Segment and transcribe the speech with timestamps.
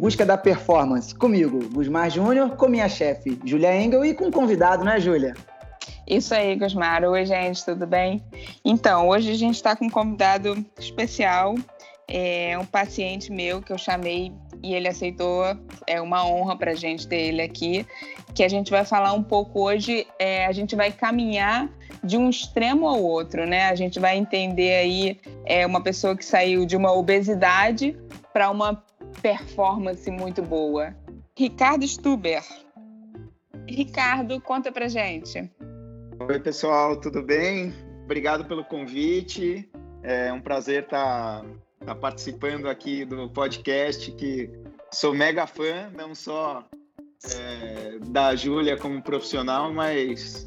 [0.00, 1.14] Busca da Performance.
[1.14, 5.34] Comigo, Gusmar Júnior, com minha chefe, Júlia Engel, e com um convidado, né, Júlia?
[6.06, 7.04] Isso aí, Gusmar.
[7.04, 8.24] Oi, gente, tudo bem?
[8.64, 11.54] Então, hoje a gente está com um convidado especial,
[12.08, 15.44] é um paciente meu que eu chamei e ele aceitou.
[15.86, 17.86] É uma honra para a gente ter ele aqui.
[18.34, 20.06] Que a gente vai falar um pouco hoje.
[20.18, 21.68] É, a gente vai caminhar
[22.02, 23.68] de um extremo ao outro, né?
[23.68, 27.94] A gente vai entender aí é, uma pessoa que saiu de uma obesidade
[28.32, 28.82] para uma
[29.22, 30.94] performance muito boa.
[31.36, 32.42] Ricardo Stuber.
[33.68, 35.50] Ricardo, conta pra gente.
[36.18, 37.72] Oi, pessoal, tudo bem?
[38.04, 39.70] Obrigado pelo convite.
[40.02, 41.46] É um prazer estar tá
[41.84, 44.50] tá participando aqui do podcast, que
[44.92, 46.64] sou mega fã, não só
[47.36, 50.46] é, da Júlia como profissional, mas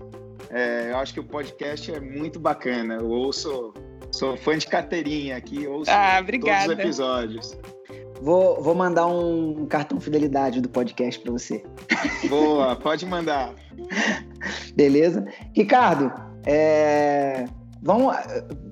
[0.49, 2.95] é, eu acho que o podcast é muito bacana.
[2.95, 3.73] Eu ouço,
[4.11, 7.57] sou fã de carteirinha aqui, ouço ah, todos os episódios.
[8.23, 11.61] Vou, vou mandar um cartão fidelidade do podcast para você.
[12.29, 13.53] Boa, pode mandar.
[14.73, 15.25] Beleza?
[15.53, 16.09] Ricardo,
[16.45, 17.43] é,
[17.81, 18.15] vamos.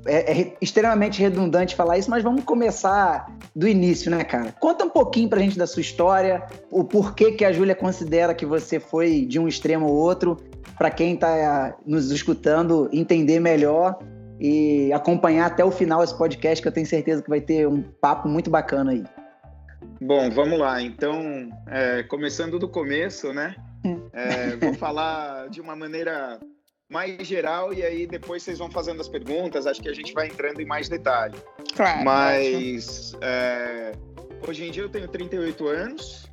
[0.06, 4.56] É, é, extremamente redundante falar isso, mas vamos começar do início, né, cara?
[4.58, 8.46] Conta um pouquinho pra gente da sua história, o porquê que a Júlia considera que
[8.46, 10.38] você foi de um extremo ao outro,
[10.78, 14.00] para quem tá nos escutando entender melhor
[14.40, 17.82] e acompanhar até o final esse podcast, que eu tenho certeza que vai ter um
[17.82, 19.04] papo muito bacana aí.
[20.00, 20.82] Bom, vamos lá.
[20.82, 23.56] Então, é, começando do começo, né?
[24.14, 26.40] É, vou falar de uma maneira
[26.90, 29.66] mais geral e aí depois vocês vão fazendo as perguntas.
[29.66, 31.38] Acho que a gente vai entrando em mais detalhe.
[31.76, 32.04] Claro.
[32.04, 33.94] Mas é,
[34.48, 36.30] hoje em dia eu tenho 38 anos.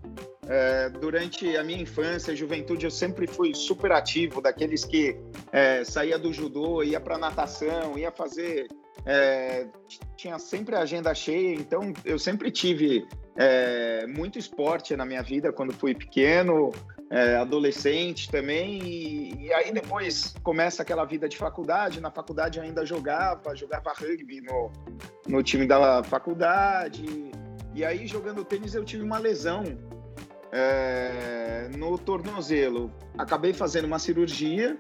[0.51, 5.15] É, durante a minha infância, juventude, eu sempre fui super ativo, daqueles que
[5.53, 8.67] é, saía do judô, ia para natação, ia fazer.
[9.05, 9.67] É,
[10.17, 13.07] tinha sempre a agenda cheia, então eu sempre tive
[13.41, 16.73] é, muito esporte na minha vida quando fui pequeno
[17.09, 22.01] é, adolescente também, e, e, aí depois começa aquela vida de faculdade.
[22.01, 24.73] Na faculdade ainda jogava, jogava rugby no,
[25.29, 27.31] no time da faculdade.
[27.75, 29.63] E aí jogando tênis eu tive uma lesão
[30.51, 32.93] é, no tornozelo.
[33.17, 34.77] Acabei fazendo uma cirurgia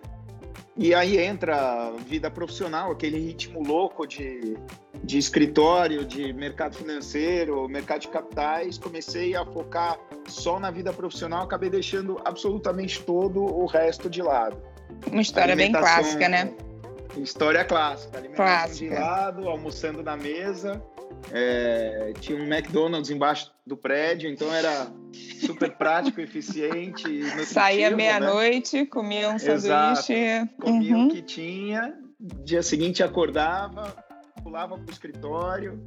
[0.78, 4.56] e aí entra a vida profissional, aquele ritmo louco de,
[5.02, 8.78] de escritório, de mercado financeiro, mercado de capitais.
[8.78, 14.56] Comecei a focar só na vida profissional, acabei deixando absolutamente todo o resto de lado.
[15.10, 16.54] Uma história bem clássica, né?
[17.16, 18.16] História clássica.
[18.16, 18.94] Alimentação clássica.
[18.94, 20.80] de lado, almoçando na mesa.
[21.32, 27.22] É, tinha um McDonald's embaixo do prédio, então era super prático, eficiente.
[27.44, 27.96] Saía né?
[27.96, 28.86] meia-noite, né?
[28.86, 30.12] comia um sanduíche.
[30.12, 30.54] Exato.
[30.60, 31.08] Comia uhum.
[31.08, 31.94] o que tinha,
[32.44, 33.94] dia seguinte acordava,
[34.42, 35.82] pulava para o escritório.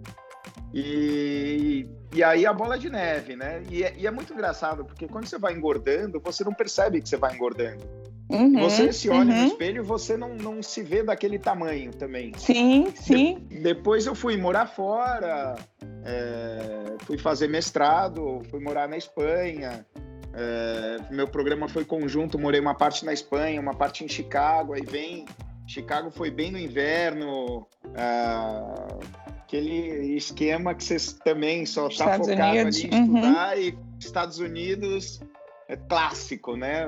[0.73, 3.61] E, e aí a bola de neve, né?
[3.69, 7.09] E é, e é muito engraçado, porque quando você vai engordando, você não percebe que
[7.09, 7.83] você vai engordando.
[8.31, 9.41] Uhum, você se olha uhum.
[9.41, 12.31] no espelho, você não, não se vê daquele tamanho também.
[12.37, 13.39] Sim, sim.
[13.47, 15.55] De, depois eu fui morar fora,
[16.03, 19.85] é, fui fazer mestrado, fui morar na Espanha.
[20.33, 24.83] É, meu programa foi conjunto, morei uma parte na Espanha, uma parte em Chicago, aí
[24.83, 25.25] vem.
[25.67, 27.65] Chicago foi bem no inverno,
[27.95, 29.11] é,
[29.41, 32.77] aquele esquema que vocês também só tá focado Unidos.
[32.77, 33.63] ali em estudar uhum.
[33.63, 35.21] e Estados Unidos
[35.67, 36.87] é clássico, né?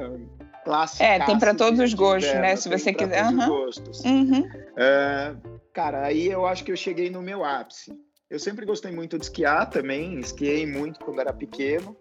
[0.64, 1.04] Clássico.
[1.04, 2.56] É, tem para todos os gostos, né?
[2.56, 3.24] Se você quiser.
[3.26, 3.40] Todos uhum.
[3.40, 4.00] os gostos.
[4.06, 4.50] Uhum.
[4.78, 5.36] É,
[5.74, 7.94] cara, aí eu acho que eu cheguei no meu ápice.
[8.30, 11.96] Eu sempre gostei muito de esquiar também, esquiei muito quando era pequeno.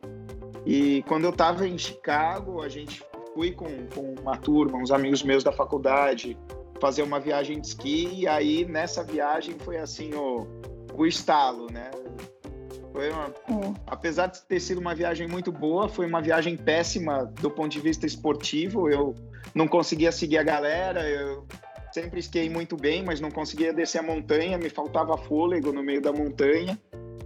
[0.65, 3.03] E quando eu estava em Chicago, a gente
[3.35, 6.39] fui com, com uma turma, uns amigos meus da faculdade,
[6.81, 8.09] fazer uma viagem de esqui.
[8.15, 10.47] E aí, nessa viagem, foi assim o,
[10.95, 11.91] o estalo, né?
[12.93, 13.75] Foi uma, é.
[13.87, 17.81] Apesar de ter sido uma viagem muito boa, foi uma viagem péssima do ponto de
[17.81, 18.91] vista esportivo.
[18.91, 19.15] Eu
[19.55, 21.47] não conseguia seguir a galera, eu
[21.93, 26.01] sempre esquiei muito bem, mas não conseguia descer a montanha, me faltava fôlego no meio
[26.01, 26.79] da montanha.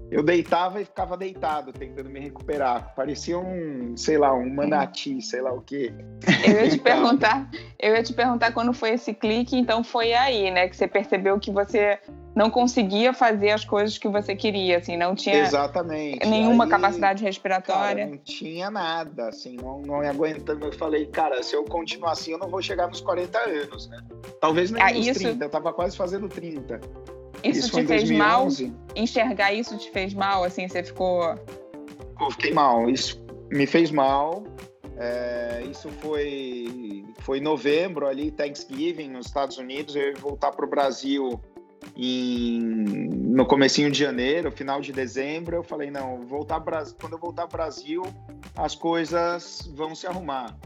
[0.09, 2.95] Eu deitava e ficava deitado, tentando me recuperar.
[2.95, 5.93] Parecia um, sei lá, um manati, sei lá o quê.
[6.47, 10.51] Eu ia te perguntar, eu ia te perguntar quando foi esse clique, então foi aí,
[10.53, 11.99] né, que você percebeu que você
[12.37, 16.29] não conseguia fazer as coisas que você queria, assim, não tinha Exatamente.
[16.29, 18.05] nenhuma aí, capacidade respiratória.
[18.05, 20.67] Cara, não tinha nada, assim, não, não aguentando.
[20.67, 23.99] Eu falei, cara, se eu continuar assim, eu não vou chegar nos 40 anos, né?
[24.39, 25.21] Talvez nem ah, nos isso...
[25.21, 26.79] 30, eu tava quase fazendo 30.
[27.43, 28.67] Isso, isso te fez 2011.
[28.67, 28.77] mal?
[28.95, 31.23] Enxergar isso te fez mal, assim, você ficou...
[32.21, 33.19] Eu fiquei mal, isso
[33.51, 34.45] me fez mal.
[34.99, 39.97] É, isso foi foi novembro ali, Thanksgiving nos Estados Unidos.
[39.97, 41.41] Eu ia voltar para o Brasil
[41.97, 46.61] em no comecinho de janeiro, final de dezembro, eu falei, não, voltar
[46.99, 48.03] quando eu voltar ao Brasil,
[48.57, 50.57] as coisas vão se arrumar.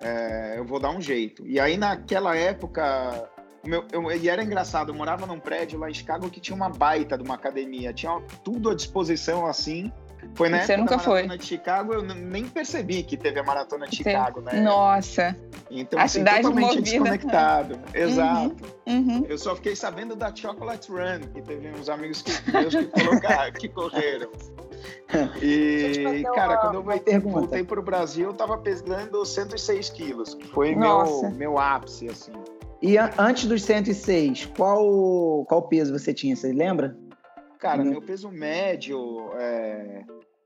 [0.00, 1.46] É, eu vou dar um jeito.
[1.46, 3.30] E aí, naquela época,
[3.64, 6.68] meu, eu, e era engraçado, eu morava num prédio lá em Chicago que tinha uma
[6.68, 9.90] baita de uma academia, tinha tudo à disposição assim.
[10.34, 11.38] Foi na Você nunca da maratona foi.
[11.38, 14.60] de Chicago, eu nem percebi que teve a maratona de Chicago, né?
[14.60, 15.36] Nossa.
[15.70, 16.82] Então, A assim, cidade totalmente movida.
[16.82, 17.78] desconectado.
[17.94, 18.56] Exato.
[18.86, 19.24] Uhum.
[19.28, 23.52] Eu só fiquei sabendo da Chocolate Run, que teve uns amigos que, meus que colocaram,
[23.52, 24.30] que correram.
[25.40, 30.46] E, cara, uma- quando eu voltei, voltei pro Brasil, eu tava pesando 106 quilos, que
[30.48, 31.28] foi Nossa.
[31.30, 32.32] meu, meu ápice, assim.
[32.82, 36.34] E an- antes dos 106, qual, qual peso você tinha?
[36.36, 36.96] Você lembra?
[37.64, 37.92] Cara, Uhum.
[37.92, 40.02] meu peso médio é,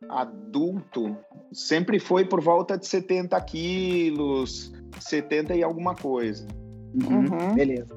[0.08, 1.16] adulto
[1.52, 6.46] sempre foi por volta de 70 quilos, 70 e alguma coisa.
[6.94, 7.56] Uhum.
[7.56, 7.88] Beleza.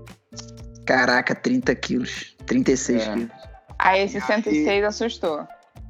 [0.87, 2.35] Caraca, 30 quilos.
[2.47, 3.13] 36 É.
[3.13, 3.31] quilos.
[3.77, 5.47] Aí esse Aí- 106 assustou.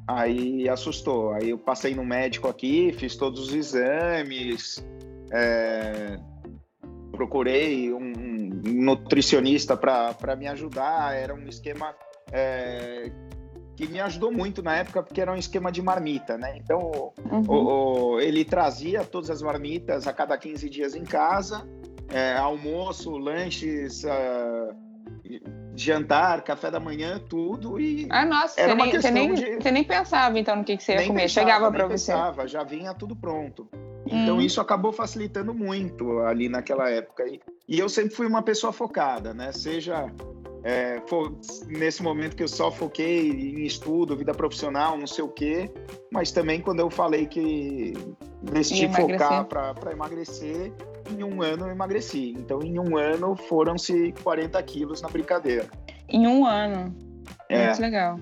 [0.09, 1.31] Aí assustou.
[1.31, 4.85] Aí eu passei no médico aqui, fiz todos os exames,
[5.31, 6.19] é,
[7.13, 8.49] procurei um, um
[8.83, 11.15] nutricionista para me ajudar.
[11.15, 11.95] Era um esquema
[12.31, 13.11] é,
[13.75, 16.53] que me ajudou muito na época, porque era um esquema de marmita, né?
[16.57, 17.45] Então Uhum.
[17.47, 21.67] o- o- ele trazia todas as marmitas a cada 15 dias em casa,
[22.09, 24.75] é, almoço, lanches, ah,
[25.75, 29.33] jantar, café da manhã, tudo e Ah, nossa, Era você uma nem, você, questão nem,
[29.33, 31.21] de- você nem pensava então no que, que você ia comer.
[31.21, 32.11] pensava, Chegava pra você.
[32.11, 33.67] pensava, já vinha tudo pronto.
[34.05, 34.41] Então Hum.
[34.41, 37.25] isso acabou facilitando muito ali naquela época.
[37.27, 39.51] E, e eu sempre fui uma pessoa focada, né?
[39.53, 40.07] Seja
[40.63, 41.35] é, fo-
[41.67, 45.71] nesse momento que eu só foquei em estudo, vida profissional, não sei o quê,
[46.11, 47.93] mas também quando eu falei que
[48.41, 50.71] decidi focar para emagrecer,
[51.09, 52.33] em um ano eu emagreci.
[52.37, 55.65] Então em um ano foram-se 40 quilos na brincadeira.
[56.07, 56.93] Em um ano.
[57.49, 57.65] É.
[57.67, 58.19] Muito legal.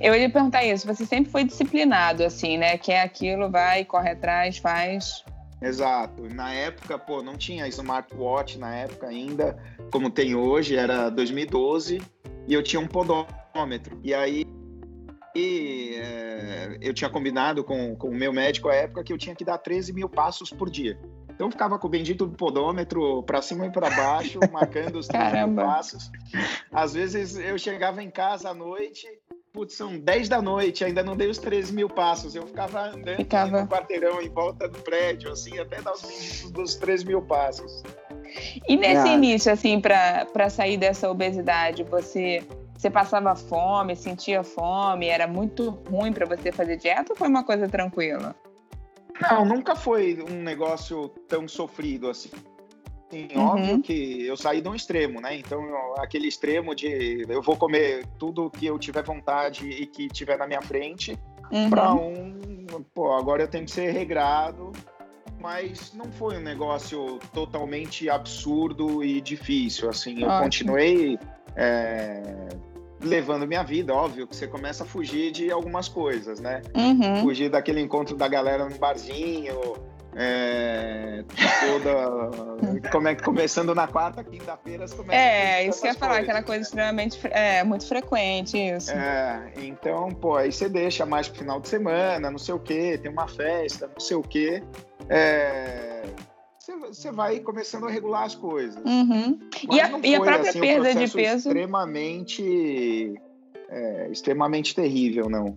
[0.00, 0.86] Eu ia perguntar isso.
[0.86, 2.78] Você sempre foi disciplinado, assim, né?
[2.78, 5.24] Que é aquilo, vai, corre atrás, faz.
[5.60, 6.22] Exato.
[6.32, 9.56] Na época, pô, não tinha smartwatch na época ainda,
[9.90, 12.00] como tem hoje, era 2012,
[12.46, 13.98] e eu tinha um podômetro.
[14.02, 14.46] E aí
[15.34, 19.34] e, é, eu tinha combinado com, com o meu médico à época que eu tinha
[19.34, 20.98] que dar 13 mil passos por dia.
[21.30, 25.06] Então eu ficava com o bendito do podômetro para cima e para baixo, marcando os
[25.06, 26.10] 13 mil passos.
[26.72, 29.06] Às vezes eu chegava em casa à noite,
[29.52, 32.34] putz, são 10 da noite, ainda não dei os 13 mil passos.
[32.34, 33.62] Eu ficava andando Ficava.
[33.62, 37.82] no quarteirão em volta do prédio, assim, até dar os benditos dos 3 mil passos.
[38.68, 39.14] E nesse Ah.
[39.14, 42.42] início, assim, pra, pra sair dessa obesidade, você,
[42.76, 47.42] você passava fome, sentia fome, era muito ruim pra você fazer dieta ou foi uma
[47.42, 48.34] coisa tranquila?
[49.20, 52.30] Não, nunca foi um negócio tão sofrido assim.
[53.10, 53.42] Sim, Uhum.
[53.42, 55.36] óbvio que eu saí de um extremo, né?
[55.36, 55.60] Então,
[55.98, 60.46] aquele extremo de eu vou comer tudo que eu tiver vontade e que tiver na
[60.46, 61.18] minha frente,
[61.50, 61.70] Uhum.
[61.70, 62.36] para um,
[62.94, 64.72] pô, agora eu tenho que ser regrado,
[65.40, 70.42] mas não foi um negócio totalmente absurdo e difícil, assim, eu Ótimo.
[70.74, 71.18] continuei
[71.56, 72.20] é,
[73.02, 76.60] levando minha vida, óbvio que você começa a fugir de algumas coisas, né?
[76.74, 77.22] Uhum.
[77.22, 79.54] Fugir daquele encontro da galera no barzinho,
[80.20, 81.22] é,
[81.60, 85.92] toda, como é que começando na quarta, quinta-feira, você começa a É, isso que eu
[85.92, 86.46] ia falar, coisas, aquela né?
[86.46, 88.90] coisa extremamente, é, muito frequente, isso.
[88.90, 92.98] É, então, pô, aí você deixa mais pro final de semana, não sei o quê,
[93.00, 94.60] tem uma festa, não sei o quê.
[95.08, 96.02] É,
[96.80, 98.82] você, vai começando a regular as coisas.
[98.84, 99.38] Uhum.
[99.70, 101.48] E a, não e a foi, própria assim, um perda de processo peso?
[101.48, 103.14] Extremamente,
[103.68, 105.56] é, extremamente terrível, não.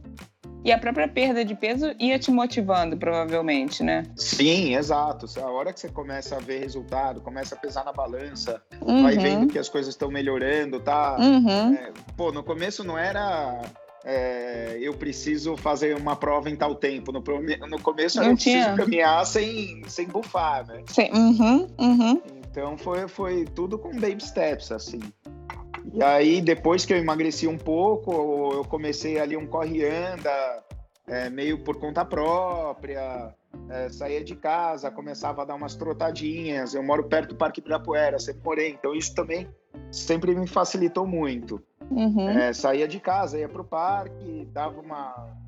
[0.64, 4.04] E a própria perda de peso ia te motivando, provavelmente, né?
[4.16, 5.26] Sim, exato.
[5.40, 9.02] A hora que você começa a ver resultado, começa a pesar na balança, Uhum.
[9.04, 11.18] vai vendo que as coisas estão melhorando, tá?
[11.20, 11.74] Uhum.
[11.74, 13.60] É, pô, no começo não era
[14.04, 17.12] é, eu preciso fazer uma prova em tal tempo.
[17.12, 17.24] No,
[17.68, 20.82] no começo Não eu preciso caminhar sem, sem bufar, né?
[20.88, 21.10] Sim.
[21.14, 21.68] Uhum.
[21.80, 22.22] Uhum.
[22.50, 25.00] Então foi, foi tudo com baby steps, assim.
[25.94, 30.64] E aí, depois que eu emagreci um pouco, eu comecei ali um corre-anda,
[31.08, 33.34] é, meio por conta própria,
[33.70, 36.74] é, saía de casa, começava a dar umas trotadinhas.
[36.74, 39.48] Eu moro perto do Parque Ibirapuera, sempre morei, então isso também
[39.92, 41.62] sempre me facilitou muito.
[41.90, 42.30] Uhum.
[42.30, 45.41] É, saía de casa, ia pro parque, dava uma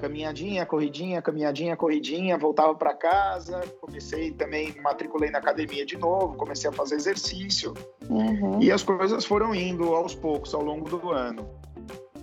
[0.00, 6.70] caminhadinha, corridinha, caminhadinha, corridinha, voltava para casa, comecei também, matriculei na academia de novo, comecei
[6.70, 7.74] a fazer exercício
[8.08, 8.60] Uhum.
[8.60, 11.48] e as coisas foram indo aos poucos ao longo do ano.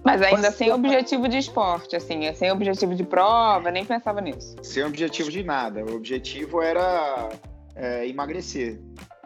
[0.04, 4.56] Mas ainda sem objetivo de esporte, assim, sem objetivo de prova, nem pensava nisso.
[4.64, 7.30] Sem objetivo de nada, o objetivo era
[7.76, 8.80] é, emagrecer.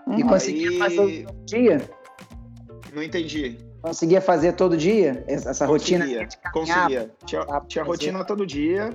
[0.07, 0.27] E Uhum.
[0.27, 1.89] conseguia Aí- fazer o dia?
[2.93, 3.57] Não entendi.
[3.81, 6.05] Conseguia fazer todo dia essa rotina?
[6.53, 7.11] Conseguia.
[7.25, 8.91] Tinha, tinha rotina todo dia.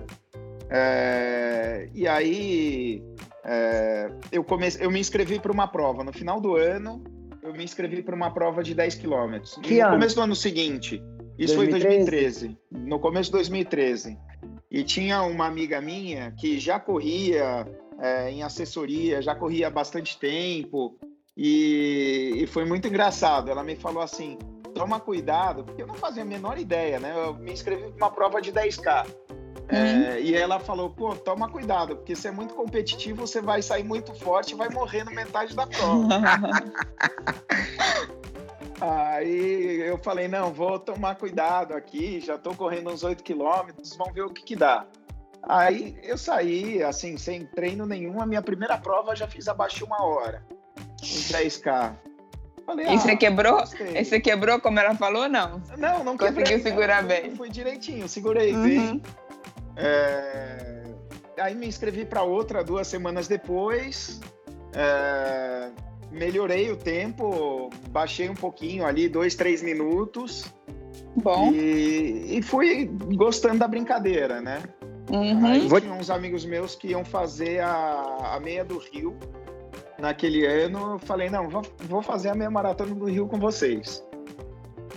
[0.69, 3.03] É, e aí
[3.45, 6.03] é, eu, comecei, eu me inscrevi para uma prova.
[6.03, 7.03] No final do ano,
[7.43, 9.57] eu me inscrevi para uma prova de 10 quilômetros.
[9.57, 9.97] no ano?
[9.97, 11.03] começo do ano seguinte,
[11.39, 11.59] isso 2013?
[11.59, 12.59] foi em 2013.
[12.71, 14.19] No começo de 2013.
[14.71, 17.67] E tinha uma amiga minha que já corria
[18.01, 20.99] é, em assessoria, já corria há bastante tempo.
[21.37, 23.51] E, e, foi muito engraçado.
[23.51, 24.39] Ela me falou assim:
[24.77, 27.13] toma cuidado, porque eu não fazia a menor ideia, né?
[27.15, 29.07] Eu me inscrevi para uma prova de 10K.
[29.07, 29.67] Uhum.
[29.69, 33.83] É, e ela falou: pô, toma cuidado, porque se é muito competitivo, você vai sair
[33.83, 36.09] muito forte e vai morrer no metade da prova.
[38.81, 44.15] Aí eu falei: não, vou tomar cuidado aqui, já estou correndo uns 8 quilômetros, vamos
[44.15, 44.87] ver o que, que dá.
[45.49, 48.21] Aí eu saí, assim, sem treino nenhum.
[48.21, 50.45] A minha primeira prova já fiz abaixo de uma hora
[51.03, 51.97] em 10K.
[52.67, 53.63] Falei, e você ah, quebrou?
[53.95, 55.63] E você quebrou como ela falou não?
[55.79, 56.45] Não, não quebrei.
[56.45, 57.37] Conseguiu segurar não, bem.
[57.37, 58.63] Foi direitinho, segurei uhum.
[58.63, 59.03] bem.
[59.77, 60.83] É...
[61.39, 64.21] Aí me inscrevi para outra duas semanas depois.
[64.75, 65.71] É...
[66.11, 70.53] Melhorei o tempo, baixei um pouquinho ali, dois, três minutos.
[71.15, 71.53] Bom.
[71.53, 74.63] E, e fui gostando da brincadeira, né?
[75.11, 75.47] Uhum.
[75.47, 79.17] Aí tinha uns amigos meus que iam fazer a, a meia do Rio
[79.99, 84.05] naquele ano, eu falei, não, vou, fazer a meia maratona do Rio com vocês.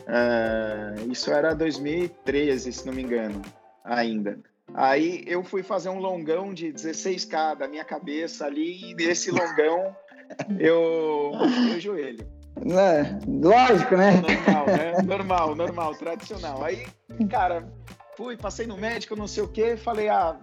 [0.08, 3.41] É, isso era 2013, se não me engano,
[3.84, 4.39] ainda.
[4.74, 9.96] Aí eu fui fazer um longão de 16K da minha cabeça ali, e nesse longão
[10.60, 11.32] eu
[11.75, 12.27] o joelho.
[12.58, 14.12] É, lógico, né?
[14.22, 15.01] Normal, né?
[15.06, 16.63] Normal, normal, tradicional.
[16.63, 16.86] Aí,
[17.29, 17.68] cara,
[18.18, 20.38] fui, passei no médico, não sei o quê, falei, ah,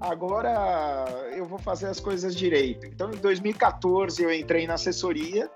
[0.00, 2.86] agora eu vou fazer as coisas direito.
[2.86, 5.50] Então, em 2014, eu entrei na assessoria,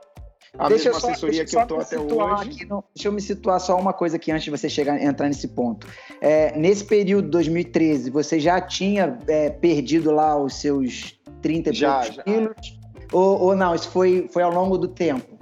[0.57, 2.65] a deixa mesma só, assessoria que eu estou até hoje.
[2.67, 5.49] No, deixa eu me situar só uma coisa aqui antes de você chegar entrar nesse
[5.49, 5.87] ponto.
[6.21, 12.23] É, nesse período 2013, você já tinha é, perdido lá os seus 30 já, já.
[12.23, 12.79] quilos?
[13.13, 15.39] Ou, ou, não, isso foi, foi ao longo do tempo?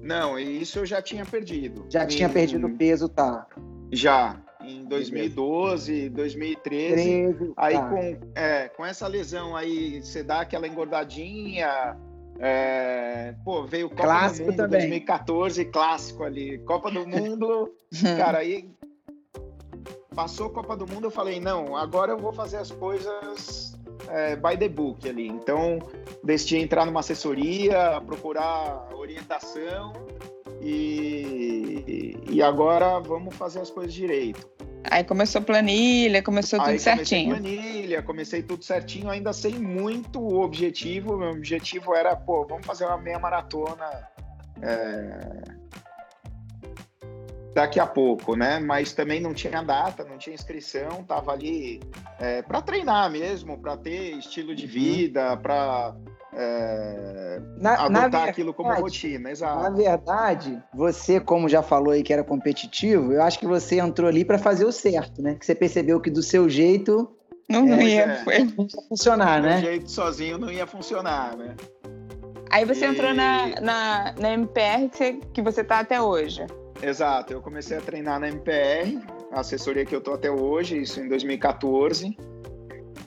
[0.00, 1.86] Não, isso eu já tinha perdido.
[1.88, 3.46] Já tinha perdido peso, tá?
[3.92, 7.34] Já em 2012, 2013.
[7.34, 7.88] 13, aí tá.
[7.88, 11.96] com, é, com essa lesão aí, você dá aquela engordadinha.
[12.38, 14.80] É, pô, veio Copa clássico do Mundo também.
[14.80, 16.58] 2014, clássico ali.
[16.58, 17.74] Copa do Mundo,
[18.16, 18.70] cara, aí
[20.14, 24.56] passou Copa do Mundo, eu falei, não, agora eu vou fazer as coisas é, by
[24.56, 25.28] the book ali.
[25.28, 25.78] Então,
[26.24, 29.92] decidi entrar numa assessoria, procurar orientação
[30.60, 34.48] e, e agora vamos fazer as coisas direito.
[34.90, 37.34] Aí começou planilha, começou tudo Aí certinho.
[37.34, 41.16] Comecei planilha, comecei tudo certinho, ainda sem muito objetivo.
[41.18, 44.08] Meu objetivo era, pô, vamos fazer uma meia maratona
[44.62, 45.42] é...
[47.54, 48.58] daqui a pouco, né?
[48.58, 51.80] Mas também não tinha data, não tinha inscrição, tava ali
[52.18, 54.72] é, para treinar mesmo, para ter estilo de uhum.
[54.72, 55.94] vida, para
[56.32, 59.62] é, na, adotar na verdade, aquilo como rotina, exato.
[59.62, 64.08] Na verdade, você, como já falou aí que era competitivo, eu acho que você entrou
[64.08, 65.34] ali para fazer o certo, né?
[65.34, 67.10] Que você percebeu que do seu jeito
[67.48, 68.46] não, não ia, é,
[68.88, 69.56] funcionar, né?
[69.56, 71.56] Do jeito sozinho não ia funcionar, né?
[72.50, 72.88] Aí você e...
[72.88, 76.46] entrou na, na, na MPR que você, que você tá até hoje.
[76.80, 78.98] Exato, eu comecei a treinar na MPR,
[79.32, 82.16] a assessoria que eu tô até hoje, isso em 2014.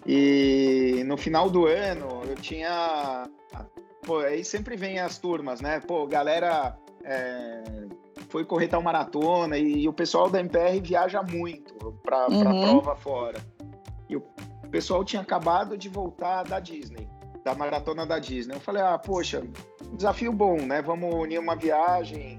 [0.05, 3.29] E no final do ano eu tinha.
[4.05, 5.79] Pô, aí sempre vem as turmas, né?
[5.79, 7.63] Pô, galera é,
[8.29, 12.61] foi correr tal maratona e, o pessoal da MPR viaja muito para uhum.
[12.61, 13.39] prova fora.
[14.09, 14.21] E o
[14.71, 17.07] pessoal tinha acabado de voltar da Disney,
[17.43, 18.55] da maratona da Disney.
[18.55, 19.43] Eu falei, ah, poxa,
[19.93, 20.81] desafio bom, né?
[20.81, 22.37] Vamos unir uma viagem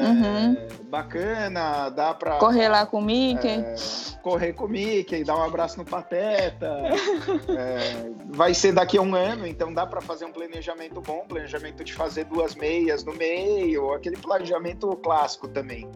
[0.00, 0.56] Uhum.
[0.56, 2.38] É, bacana, dá pra.
[2.38, 3.48] Correr lá com o Mickey.
[3.48, 3.74] É,
[4.22, 6.80] correr com o Mickey, dar um abraço no Pateta.
[7.56, 11.84] é, vai ser daqui a um ano, então dá para fazer um planejamento bom planejamento
[11.84, 15.88] de fazer duas meias no meio, aquele planejamento clássico também.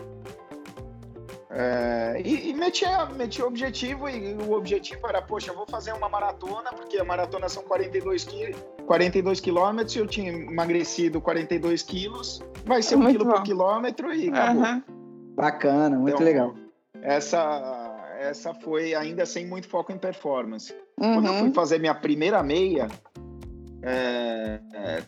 [1.61, 6.09] É, e, e metia, metia objetivo, e o objetivo era, poxa, eu vou fazer uma
[6.09, 8.55] maratona, porque a maratona são 42, qui
[8.87, 13.33] 42 quilômetros, eu tinha emagrecido 42 quilos, vai ser um muito quilo bom.
[13.33, 14.63] por quilômetro e acabou.
[14.63, 14.83] Uhum.
[15.35, 16.55] Bacana, muito então, legal.
[17.03, 20.73] Essa, essa foi ainda sem muito foco em performance.
[20.97, 21.15] Uhum.
[21.15, 21.55] Quando eu fui uhum.
[21.55, 22.87] fazer minha primeira meia,
[23.83, 25.03] é, é,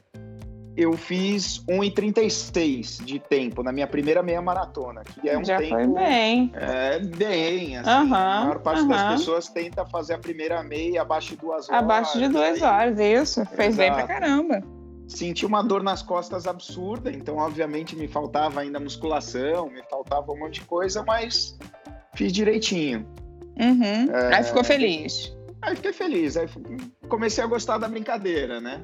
[0.77, 5.75] eu fiz 1,36 de tempo na minha primeira meia maratona, que é um Já tempo...
[5.75, 6.53] foi bem.
[6.55, 7.91] É, bem, assim.
[7.91, 8.89] Uhum, a maior parte uhum.
[8.89, 11.83] das pessoas tenta fazer a primeira meia abaixo de duas horas.
[11.83, 13.45] Abaixo de duas horas, isso.
[13.47, 13.77] Fez Exato.
[13.77, 14.63] bem pra caramba.
[15.09, 20.39] senti uma dor nas costas absurda, então obviamente me faltava ainda musculação, me faltava um
[20.39, 21.59] monte de coisa, mas
[22.15, 23.07] fiz direitinho.
[23.59, 24.15] Uhum.
[24.15, 24.37] É...
[24.37, 25.37] Aí ficou feliz.
[25.63, 26.49] Aí fiquei feliz, aí
[27.09, 28.81] comecei a gostar da brincadeira, né?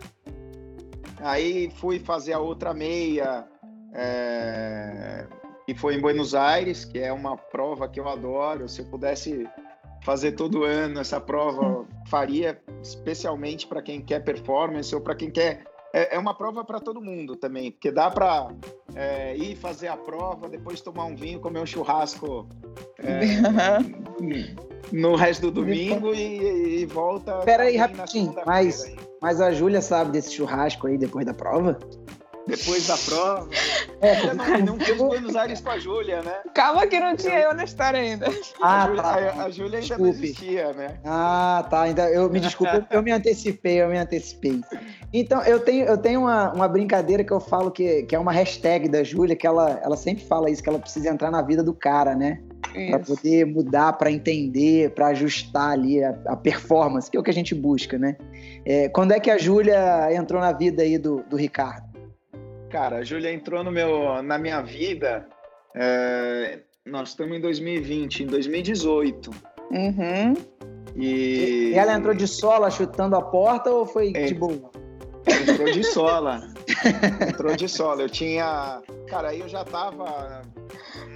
[1.21, 3.47] Aí fui fazer a outra meia,
[3.95, 5.27] é...
[5.67, 8.69] e foi em Buenos Aires, que é uma prova que eu adoro.
[8.69, 9.49] Se eu pudesse
[10.03, 15.65] fazer todo ano essa prova, faria especialmente para quem quer performance ou para quem quer
[15.97, 18.51] é, é uma prova para todo mundo também, porque dá para
[18.95, 22.47] é, ir fazer a prova, depois tomar um vinho, comer um churrasco
[22.99, 23.79] é,
[24.93, 27.39] no resto do domingo e, e volta.
[27.39, 31.79] Peraí, rapidinho, mas, mas a Júlia sabe desse churrasco aí depois da prova?
[32.47, 33.49] depois da prova.
[33.99, 36.35] É, não, não fez Buenos Aires com a Júlia, né?
[36.53, 38.27] Calma que não tinha eu na história ainda.
[38.61, 39.09] Ah, a Júlia, tá.
[39.09, 41.01] a, a Júlia ainda não existia, né?
[41.03, 41.83] Ah, tá.
[41.83, 44.61] Ainda, eu me desculpe, eu me antecipei, eu me antecipei.
[45.15, 48.33] Então, eu tenho, eu tenho uma, uma brincadeira que eu falo que, que é uma
[48.33, 51.63] hashtag da Júlia, que ela, ela sempre fala isso, que ela precisa entrar na vida
[51.65, 52.43] do cara, né?
[52.91, 57.31] Para poder mudar, para entender, para ajustar ali a, a, performance, que é o que
[57.31, 58.17] a gente busca, né?
[58.67, 61.87] É, quando é que a Júlia entrou na vida aí do, do Ricardo?
[62.69, 65.27] Cara, a Júlia entrou no meu, na minha vida.
[65.75, 69.31] É, nós estamos em 2020, em 2018.
[69.71, 70.35] Uhum.
[70.95, 71.71] E...
[71.73, 74.71] e ela entrou de sola chutando a porta ou foi é, de boa?
[75.27, 76.41] Entrou de sola.
[77.29, 78.03] Entrou de sola.
[78.03, 78.83] Eu tinha.
[79.09, 80.43] Cara, aí eu já tava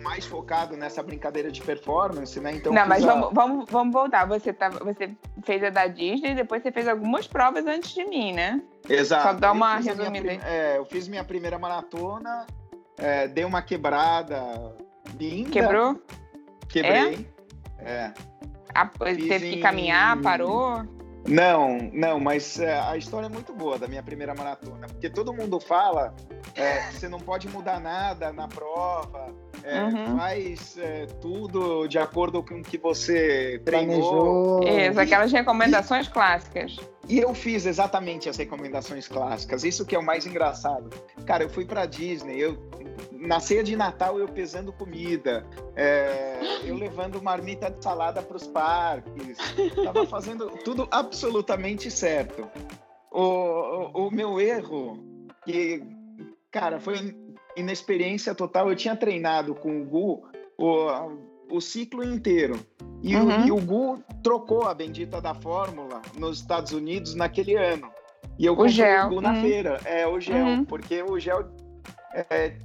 [0.03, 2.55] mais focado nessa brincadeira de performance, né?
[2.55, 3.13] Então, Não, mas a...
[3.13, 4.27] vamos, vamos, vamos voltar.
[4.27, 5.11] Você, tava, você
[5.45, 8.63] fez a da Disney e depois você fez algumas provas antes de mim, né?
[8.89, 9.23] Exato.
[9.23, 10.41] Só dar uma resumida aí.
[10.45, 12.47] É, eu fiz minha primeira maratona,
[12.97, 14.75] é, dei uma quebrada
[15.19, 15.51] linda.
[15.51, 16.01] Quebrou?
[16.69, 17.29] Quebrei.
[17.79, 17.93] É.
[17.93, 18.15] é.
[18.75, 20.85] A, teve que caminhar, parou?
[21.27, 25.33] Não, não, mas é, a história é muito boa da minha primeira maratona, porque todo
[25.33, 26.15] mundo fala
[26.55, 29.33] é, você não pode mudar nada na prova,
[29.65, 30.17] é, uhum.
[30.17, 34.63] faz é, tudo de acordo com o que você treinou.
[34.67, 36.77] Isso, aquelas recomendações e, clássicas.
[37.09, 40.91] E eu fiz exatamente as recomendações clássicas, isso que é o mais engraçado.
[41.27, 42.59] Cara, eu fui para Disney, eu
[43.13, 45.45] na ceia de Natal eu pesando comida,
[45.77, 52.49] é, eu levando marmita de salada para os parques, estava fazendo tudo absolutamente certo.
[53.11, 55.83] O, o, o, meu erro, que,
[56.51, 57.15] cara, foi
[57.61, 58.69] inexperiência total.
[58.69, 60.23] Eu tinha treinado com o Gu
[60.59, 62.59] o, o ciclo inteiro.
[63.03, 63.43] E, uhum.
[63.43, 67.91] o, e o Gu trocou a bendita da fórmula nos Estados Unidos naquele ano.
[68.39, 69.07] E eu comprei o, gel.
[69.07, 69.41] o Gu na uhum.
[69.41, 69.81] feira.
[69.85, 70.45] É, o gel.
[70.45, 70.65] Uhum.
[70.65, 71.49] Porque o gel
[72.31, 72.57] é,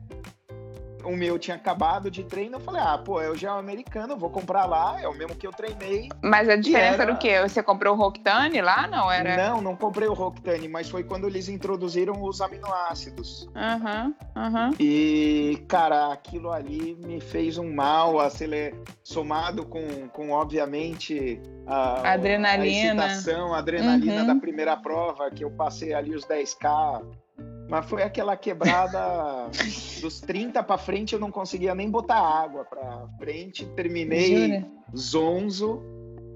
[1.06, 4.30] o meu tinha acabado de treino, eu falei, ah, pô, é o gel americano, vou
[4.30, 6.10] comprar lá, é o mesmo que eu treinei.
[6.22, 7.13] Mas a diferença era...
[7.13, 7.41] do que?
[7.41, 9.50] Você comprou o Roctane lá, não era?
[9.50, 13.50] Não, não comprei o Roctane, mas foi quando eles introduziram os aminoácidos.
[13.56, 14.68] Aham, uhum, aham.
[14.68, 14.76] Uhum.
[14.80, 18.76] E, cara, aquilo ali me fez um mal, aceler...
[19.04, 23.04] somado com, com obviamente, a, adrenalina.
[23.04, 24.28] a excitação, a adrenalina uhum.
[24.28, 27.25] da primeira prova, que eu passei ali os 10K
[27.67, 29.49] mas foi aquela quebrada
[30.01, 33.65] dos 30 para frente, eu não conseguia nem botar água para frente.
[33.75, 34.67] Terminei Jura?
[34.95, 35.82] zonzo.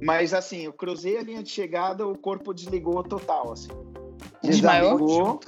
[0.02, 3.70] Mas assim, eu cruzei a linha de chegada, o corpo desligou total, assim.
[4.50, 5.40] Desmaiou?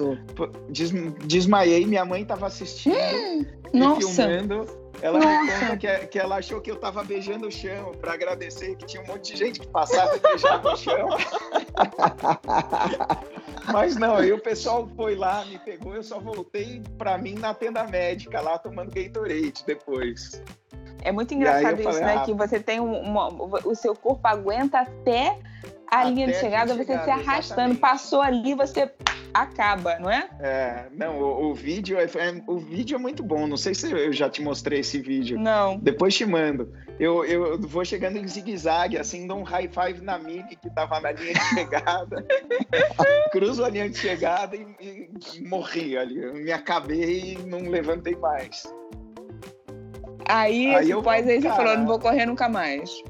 [0.69, 0.91] Des,
[1.25, 4.27] desmaiei, minha mãe estava assistindo hum, e nossa.
[4.27, 4.81] filmando.
[5.01, 5.43] Ela nossa.
[5.43, 8.85] me conta que, que, ela achou que eu estava beijando o chão para agradecer que
[8.85, 11.09] tinha um monte de gente que passava e beijava o chão.
[13.71, 17.53] Mas não, aí o pessoal foi lá, me pegou, eu só voltei para mim na
[17.53, 20.41] tenda médica lá tomando Gatorade depois.
[21.03, 22.17] É muito engraçado isso, falei, né?
[22.17, 23.29] Ah, que você tem uma,
[23.65, 25.39] o seu corpo aguenta até
[25.91, 27.79] a linha de chegada, você se arrastando, exatamente.
[27.79, 28.89] passou ali, você
[29.33, 30.29] acaba, não é?
[30.39, 33.45] É, não, o, o vídeo é, é, o vídeo é muito bom.
[33.45, 35.37] Não sei se eu já te mostrei esse vídeo.
[35.37, 35.77] Não.
[35.77, 36.71] Depois te mando.
[36.97, 40.97] Eu, eu vou chegando em zigue-zague, assim, dou um high five na Mini que tava
[41.01, 42.25] na linha de chegada.
[43.33, 46.23] cruzo a linha de chegada e, e morri ali.
[46.23, 48.63] Eu me acabei e não levantei mais.
[50.25, 53.03] Aí, aí eu, aí você falou, não vou correr nunca mais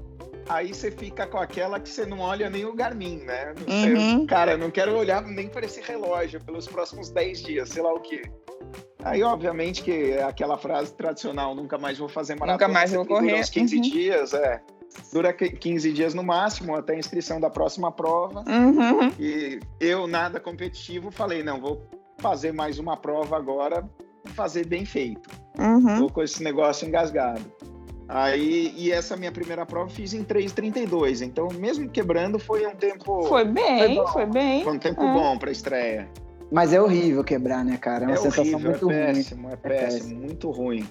[0.47, 3.54] aí você fica com aquela que você não olha nem o Garmin, né?
[3.67, 4.25] Uhum.
[4.25, 7.99] cara, não quero olhar nem para esse relógio pelos próximos 10 dias, sei lá o
[7.99, 8.23] quê.
[9.04, 12.54] Aí, obviamente, que é aquela frase tradicional, nunca mais vou fazer maratona.
[12.54, 13.39] Nunca mais vou correr.
[13.39, 13.82] Uns 15 uhum.
[13.82, 14.62] dias, é.
[15.12, 18.43] Dura 15 dias no máximo, até a inscrição da próxima prova.
[18.47, 19.12] Uhum.
[19.19, 21.82] E eu, nada competitivo, falei, não, vou
[22.19, 23.89] fazer mais uma prova agora,
[24.36, 25.30] fazer bem feito.
[25.58, 25.99] Uhum.
[25.99, 27.41] Tô com esse negócio engasgado.
[28.13, 31.21] Aí, e essa minha primeira prova fiz em 3,32.
[31.21, 33.24] Então, mesmo quebrando, foi um tempo.
[33.24, 34.63] Foi bem, foi, foi bem.
[34.65, 35.13] Foi um tempo é.
[35.13, 36.10] bom para estreia.
[36.52, 38.04] Mas é horrível quebrar, né, cara?
[38.04, 39.54] É uma é sensação horrível, muito é péssimo, ruim.
[39.54, 40.89] É péssimo, é péssimo, muito ruim.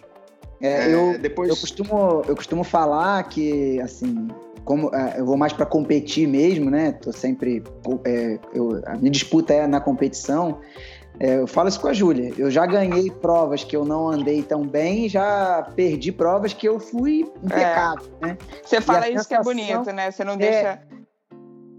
[0.63, 1.51] É, é, eu, depois...
[1.51, 4.29] eu, costumo, eu costumo falar que, assim,
[4.65, 6.93] como é, eu vou mais para competir mesmo, né?
[6.93, 7.63] Tô sempre.
[8.07, 10.61] É, eu, a minha disputa é na competição.
[11.19, 12.33] É, eu falo isso com a Júlia.
[12.39, 16.81] Eu já ganhei provas que eu não andei tão bem, já perdi provas que eu
[16.81, 18.27] fui impecável, é.
[18.27, 18.39] né?
[18.65, 20.11] Você fala isso que é bonito, né?
[20.11, 20.81] Você não deixa.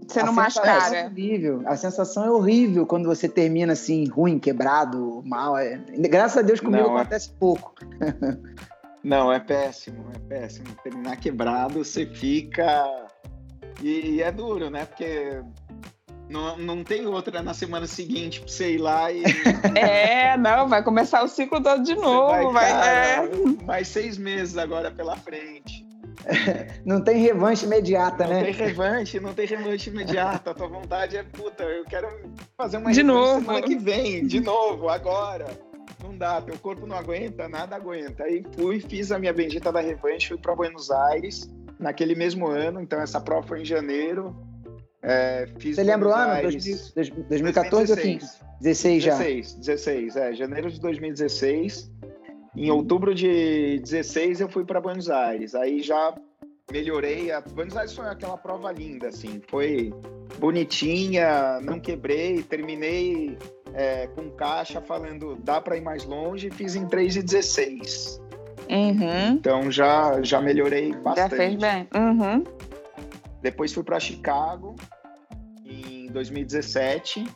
[0.06, 0.96] Você não mascara.
[0.96, 1.62] É horrível.
[1.64, 5.56] A sensação é horrível quando você termina assim, ruim, quebrado, mal.
[5.56, 5.80] É...
[5.98, 7.74] Graças a Deus comigo não, acontece pouco.
[9.04, 10.68] Não, é péssimo, é péssimo.
[10.84, 12.88] Terminar quebrado, você fica.
[13.82, 14.84] E, e é duro, né?
[14.84, 15.42] Porque
[16.28, 19.22] não, não tem outra na semana seguinte pra você ir lá e.
[19.76, 22.52] É, não, vai começar o ciclo todo de novo.
[22.52, 23.64] Vai, vai cara, é.
[23.64, 25.86] Mais seis meses agora pela frente.
[26.84, 28.36] Não tem revanche imediata, não né?
[28.36, 30.52] Não tem revanche, não tem revanche imediata.
[30.52, 32.06] A tua vontade é, puta, eu quero
[32.56, 33.40] fazer uma de novo.
[33.40, 35.46] semana que vem, de novo, agora
[36.02, 38.24] não dá, teu corpo não aguenta, nada aguenta.
[38.24, 42.80] Aí fui, fiz a minha bendita da revanche, fui para Buenos Aires naquele mesmo ano,
[42.80, 44.36] então essa prova foi em janeiro.
[45.02, 46.42] É, fiz Você lembra o ano?
[47.28, 48.30] 2014 ou 15?
[48.60, 49.18] 16 já?
[49.18, 51.90] 16, 16, é, janeiro de 2016.
[52.54, 55.54] Em outubro de 16 eu fui para Buenos Aires.
[55.54, 56.14] Aí já
[56.70, 57.32] melhorei.
[57.32, 59.92] A Buenos Aires foi aquela prova linda, assim, foi
[60.38, 63.36] bonitinha, não quebrei, terminei
[63.74, 68.20] é, com caixa falando dá para ir mais longe, fiz em 3 e 16.
[68.70, 69.28] Uhum.
[69.32, 71.30] Então já, já melhorei bastante.
[71.30, 71.88] Já fez bem.
[71.94, 72.44] Uhum.
[73.42, 74.76] Depois fui para Chicago
[75.64, 77.26] em 2017.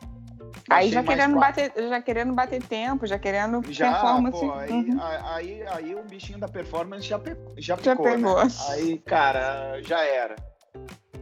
[0.70, 4.40] Aí já querendo, bater, já querendo bater tempo, já querendo já, performance.
[4.40, 4.98] Pô, aí, uhum.
[5.00, 8.50] aí, aí, o bichinho da performance já, pe, já, já pegou, Né?
[8.70, 10.36] Aí, cara, já era.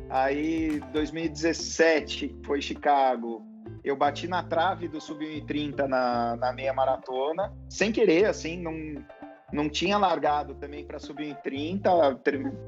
[0.08, 3.44] Aí, 2017 foi Chicago
[3.84, 8.74] eu bati na trave do sub-30 na, na meia maratona, sem querer, assim, não,
[9.52, 12.18] não tinha largado também para sub-30,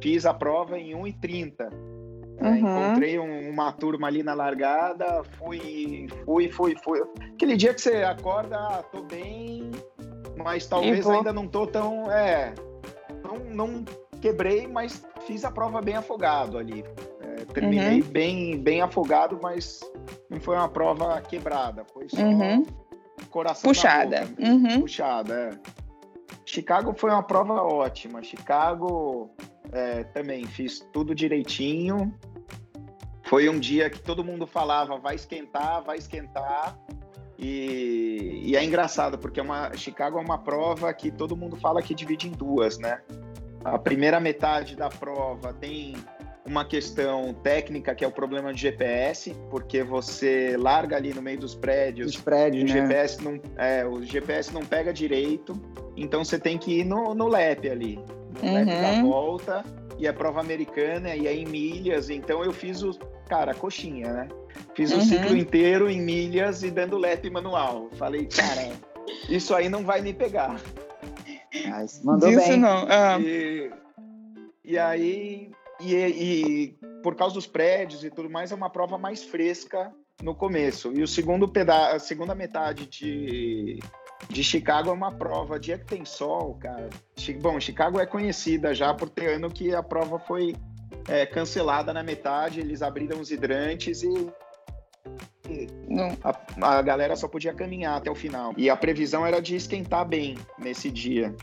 [0.02, 1.95] fiz a prova em 1,30.
[2.40, 2.48] Uhum.
[2.48, 7.02] É, encontrei um, uma turma ali na largada, fui, fui, fui, fui.
[7.34, 9.70] Aquele dia que você acorda, ah, tô bem,
[10.36, 12.10] mas talvez ainda não tô tão.
[12.10, 12.52] É,
[13.24, 13.84] não, não
[14.20, 16.84] quebrei, mas fiz a prova bem afogado ali.
[17.20, 18.08] É, terminei uhum.
[18.08, 19.80] bem, bem afogado, mas
[20.28, 22.64] não foi uma prova quebrada, foi só uhum.
[23.30, 24.28] coração puxada.
[24.38, 24.80] Uhum.
[24.80, 25.76] Puxada, é.
[26.44, 28.22] Chicago foi uma prova ótima.
[28.22, 29.30] Chicago
[29.72, 32.14] é, também fiz tudo direitinho.
[33.24, 36.78] Foi um dia que todo mundo falava vai esquentar, vai esquentar.
[37.38, 41.82] E, e, é engraçado, porque é uma, Chicago é uma prova que todo mundo fala
[41.82, 43.02] que divide em duas, né?
[43.62, 45.96] A primeira metade da prova tem
[46.46, 51.38] uma questão técnica que é o problema de GPS, porque você larga ali no meio
[51.38, 52.80] dos prédios, Os prédios o né?
[52.80, 55.60] GPS não, é, o GPS não pega direito,
[55.96, 57.98] então você tem que ir no, no LEP ali,
[58.42, 58.54] uhum.
[58.54, 59.64] LEP da volta,
[59.98, 62.90] e é prova americana, e é em milhas, então eu fiz o,
[63.28, 64.28] cara, coxinha, né?
[64.74, 64.98] Fiz uhum.
[64.98, 67.88] o ciclo inteiro em milhas e dando LEP manual.
[67.92, 68.72] Falei, cara,
[69.28, 70.60] isso aí não vai me pegar.
[71.68, 72.60] Mas mandou isso bem.
[72.60, 72.86] não.
[72.88, 73.18] Ah.
[73.20, 73.70] E,
[74.64, 79.22] e aí e, e, por causa dos prédios e tudo mais, é uma prova mais
[79.22, 80.92] fresca no começo.
[80.92, 83.78] E o segundo peda a segunda metade de,
[84.28, 85.58] de Chicago é uma prova.
[85.58, 86.88] Dia que tem sol, cara.
[87.40, 90.54] Bom, Chicago é conhecida já por ter ano que a prova foi
[91.08, 94.28] é, cancelada na metade, eles abriram os hidrantes e
[96.24, 98.52] a, a, galera só podia caminhar até o final.
[98.56, 101.34] E a previsão era de esquentar bem nesse dia.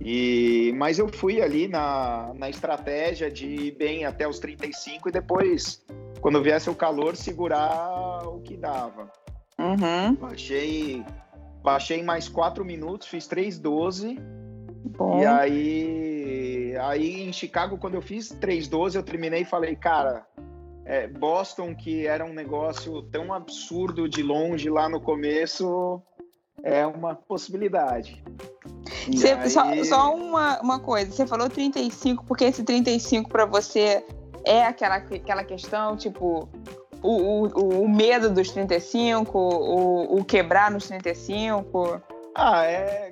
[0.00, 5.12] E, mas eu fui ali na, na estratégia de ir bem até os 35 e
[5.12, 5.84] depois,
[6.20, 9.10] quando viesse o calor, segurar o que dava.
[9.58, 10.14] Uhum.
[10.14, 11.04] Baixei,
[11.62, 14.18] baixei mais 4 minutos, fiz 3,12.
[15.20, 20.26] E aí, aí em Chicago, quando eu fiz 3,12, eu terminei e falei, cara,
[20.84, 26.02] é, Boston, que era um negócio tão absurdo de longe lá no começo,
[26.62, 28.22] é uma possibilidade.
[29.06, 29.50] Você, aí...
[29.50, 34.04] só, só uma, uma coisa, você falou 35, porque esse 35 para você
[34.44, 36.48] é aquela, aquela questão, tipo,
[37.02, 42.00] o, o, o medo dos 35, o, o quebrar nos 35?
[42.34, 43.10] Ah, é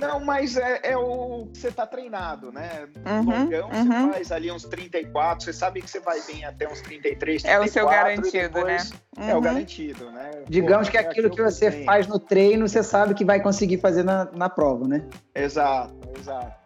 [0.00, 2.88] não, mas é, é o que você tá treinado, né?
[3.04, 4.06] Uhum, Longão, uhum.
[4.06, 7.50] você faz ali uns 34, você sabe que você vai vir até uns 33, 34.
[7.50, 8.76] É o seu garantido, né?
[9.18, 9.28] Uhum.
[9.28, 10.30] É o garantido, né?
[10.48, 11.84] Digamos Pô, que é aquilo que você tem.
[11.84, 15.04] faz no treino, você sabe que vai conseguir fazer na, na prova, né?
[15.34, 16.56] Exato, exato.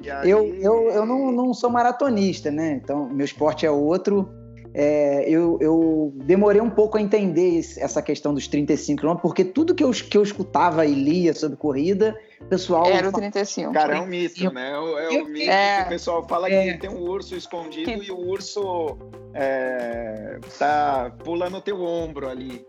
[0.00, 0.30] Aí...
[0.30, 2.72] Eu, eu, eu não, não sou maratonista, né?
[2.72, 4.28] Então, meu esporte é outro.
[4.76, 9.72] É, eu, eu, demorei um pouco a entender essa questão dos 35 km, porque tudo
[9.72, 12.84] que eu, que eu escutava e lia sobre corrida, o pessoal.
[12.86, 13.72] Era o 35.
[13.72, 14.72] Cara, é um mito, né?
[14.72, 16.72] É, é o mito é, que o pessoal fala é.
[16.72, 18.08] que tem um urso escondido que...
[18.08, 18.98] e o urso
[19.32, 22.66] é, tá pulando o teu ombro ali.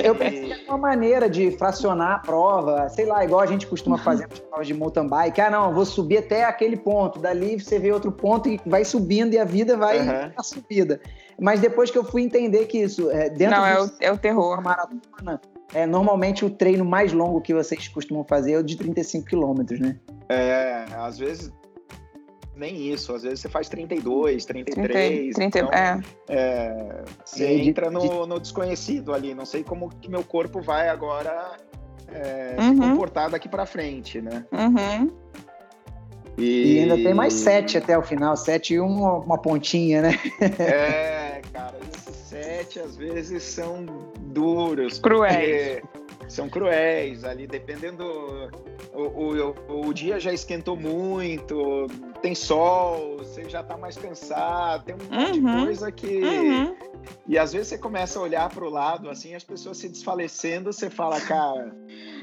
[0.00, 3.66] Eu pensei que era uma maneira de fracionar a prova, sei lá, igual a gente
[3.66, 4.02] costuma uhum.
[4.02, 5.40] fazer nas provas de mountain bike.
[5.40, 9.34] Ah, não, vou subir até aquele ponto, dali você vê outro ponto e vai subindo
[9.34, 10.32] e a vida vai uhum.
[10.36, 11.00] na subida.
[11.40, 14.18] Mas depois que eu fui entender que isso, é, dentro não, é, o, é o
[14.18, 14.60] terror.
[14.60, 15.40] maratona,
[15.72, 19.78] é, normalmente o treino mais longo que vocês costumam fazer é o de 35 quilômetros,
[19.78, 19.96] né?
[20.28, 21.52] É, às vezes
[22.58, 23.14] nem isso.
[23.14, 25.34] Às vezes você faz 32, 33.
[25.34, 26.00] 30, 30 então, é.
[26.28, 27.04] é.
[27.24, 29.34] Você entra no, no, desconhecido ali.
[29.34, 31.56] Não sei como que meu corpo vai agora
[32.12, 32.74] é, uhum.
[32.74, 34.44] se comportar daqui para frente, né?
[34.52, 35.10] Uhum.
[36.36, 36.74] E...
[36.74, 36.78] e...
[36.80, 40.18] ainda tem mais sete até o final, sete e uma, uma pontinha, né?
[40.58, 43.86] É, cara, esses sete às vezes são
[44.18, 44.98] duros.
[44.98, 45.82] Cruéis.
[46.28, 48.04] São cruéis ali, dependendo
[48.92, 51.86] o, o, o, dia já esquentou muito,
[52.20, 55.20] tem sol, você já tá mais cansado, tem um uhum.
[55.20, 55.64] monte de uhum.
[55.64, 56.18] coisa que.
[56.18, 56.76] Uhum.
[57.26, 60.72] E às vezes você começa a olhar para o lado, assim, as pessoas se desfalecendo,
[60.72, 61.74] você fala, cara.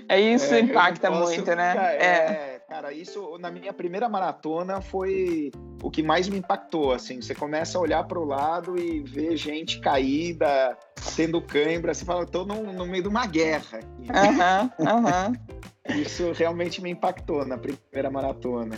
[0.08, 1.98] É isso é, impacta muito, né?
[1.98, 2.06] É.
[2.06, 7.22] é, cara, isso na minha primeira maratona foi o que mais me impactou, assim.
[7.22, 10.78] Você começa a olhar para o lado e ver gente caída,
[11.16, 13.80] tendo cãibra, você fala, tô no, no meio de uma guerra.
[14.14, 15.28] Aham, uhum, aham.
[15.28, 15.56] Uhum.
[16.02, 18.76] Isso realmente me impactou na primeira maratona.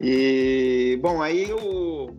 [0.00, 2.16] E, bom, aí eu,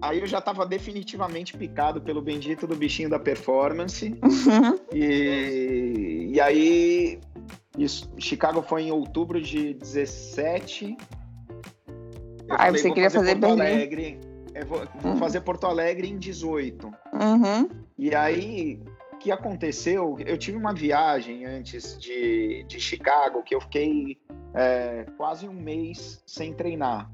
[0.00, 4.18] aí eu já estava definitivamente picado pelo bendito do bichinho da performance.
[4.22, 4.78] Uhum.
[4.92, 7.18] E, e aí,
[7.78, 10.96] isso, Chicago foi em outubro de 17.
[12.46, 14.20] Eu ah, falei, você queria fazer, fazer Porto Alegre.
[14.66, 15.18] vou, vou uhum.
[15.18, 16.86] fazer Porto Alegre em 18.
[16.86, 17.68] Uhum.
[17.98, 18.80] E aí,
[19.24, 24.18] que aconteceu, eu tive uma viagem antes de, de Chicago que eu fiquei
[24.52, 27.10] é, quase um mês sem treinar.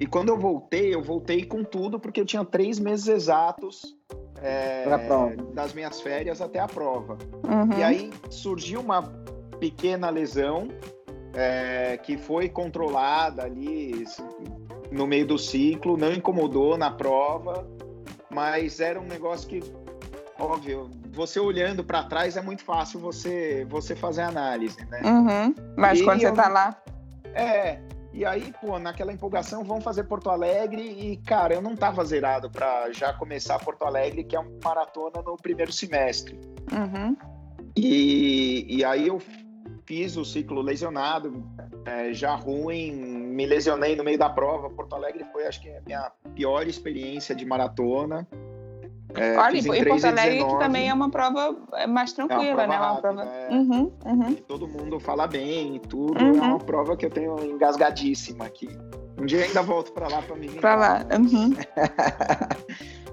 [0.00, 3.96] E quando eu voltei, eu voltei com tudo, porque eu tinha três meses exatos
[4.42, 4.84] é,
[5.54, 7.16] das minhas férias até a prova.
[7.44, 7.78] Uhum.
[7.78, 9.02] E aí surgiu uma
[9.60, 10.66] pequena lesão
[11.34, 14.04] é, que foi controlada ali
[14.90, 17.64] no meio do ciclo, não incomodou na prova,
[18.28, 19.62] mas era um negócio que
[20.38, 25.00] óbvio, você olhando para trás é muito fácil você você fazer análise, né?
[25.04, 25.54] Uhum.
[25.76, 26.76] Mas e quando você tá lá.
[27.32, 27.80] É,
[28.14, 32.48] e aí, pô, naquela empolgação, vamos fazer Porto Alegre e, cara, eu não tava zerado
[32.48, 36.38] para já começar Porto Alegre, que é uma maratona no primeiro semestre.
[36.72, 37.16] Uhum.
[37.76, 39.20] E, e aí eu
[39.84, 41.44] fiz o ciclo lesionado,
[41.84, 44.70] é, já ruim, me lesionei no meio da prova.
[44.70, 48.28] Porto Alegre foi, acho que, a minha pior experiência de maratona.
[49.16, 52.66] É, Olha, e Porto Alegre que também é uma prova é mais tranquila, é uma
[52.66, 52.76] né?
[52.76, 53.36] Rápida, uma prova...
[53.36, 53.48] É.
[53.50, 54.34] Uhum, uhum.
[54.34, 56.22] todo mundo fala bem e tudo.
[56.22, 56.36] Uhum.
[56.36, 58.68] É uma prova que eu tenho engasgadíssima aqui.
[59.16, 61.06] Um dia ainda volto para lá para me Para lá.
[61.16, 61.54] Uhum.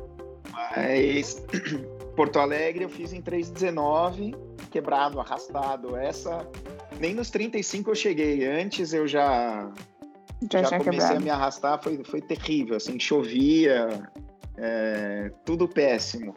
[0.76, 1.44] Mas
[2.16, 4.36] Porto Alegre eu fiz em 3,19,
[4.72, 5.96] quebrado, arrastado.
[5.96, 6.48] Essa
[7.00, 8.48] nem nos 35 eu cheguei.
[8.48, 9.70] Antes eu já
[10.52, 11.18] já, já comecei quebrado.
[11.18, 12.76] a me arrastar, foi, foi terrível.
[12.76, 13.88] Assim, chovia,
[14.58, 16.36] é, tudo péssimo.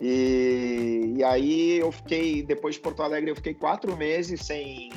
[0.00, 4.90] E, e, aí eu fiquei, depois de Porto Alegre, eu fiquei quatro meses sem,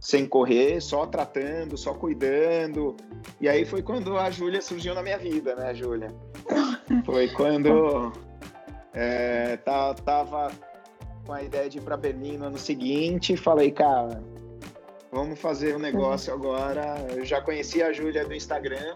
[0.00, 2.96] sem correr, só tratando, só cuidando.
[3.40, 6.08] E aí foi quando a Júlia surgiu na minha vida, né, Júlia?
[7.06, 8.12] Foi quando
[8.92, 10.52] é, tava
[11.26, 14.22] com a ideia de ir para Berlim no ano seguinte, falei, cara,
[15.10, 16.96] vamos fazer um negócio agora.
[17.16, 18.94] Eu já conheci a Júlia do Instagram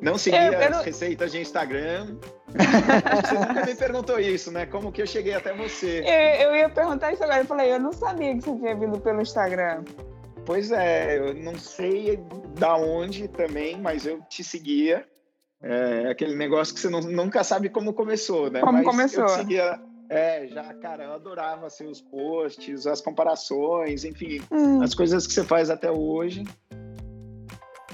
[0.00, 0.78] não seguia eu, eu não...
[0.78, 2.16] as receitas de Instagram.
[3.24, 4.66] você nunca me perguntou isso, né?
[4.66, 6.00] Como que eu cheguei até você?
[6.00, 7.42] Eu, eu, ia perguntar isso agora.
[7.42, 9.84] Eu falei, eu não sabia que você tinha vindo pelo Instagram.
[10.44, 12.18] Pois é, eu não sei
[12.58, 15.06] da onde também, mas eu te seguia.
[15.62, 18.60] É aquele negócio que você não, nunca sabe como começou, né?
[18.60, 19.24] Como mas começou?
[19.24, 19.78] Eu seguia,
[20.10, 24.82] é, já, cara, eu adorava assim, posts, as comparações, enfim, hum.
[24.82, 26.42] as coisas que você faz até hoje.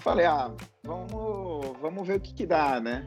[0.06, 0.52] Falei, ah,
[0.84, 3.04] vamos, vamos ver o que, que dá, né?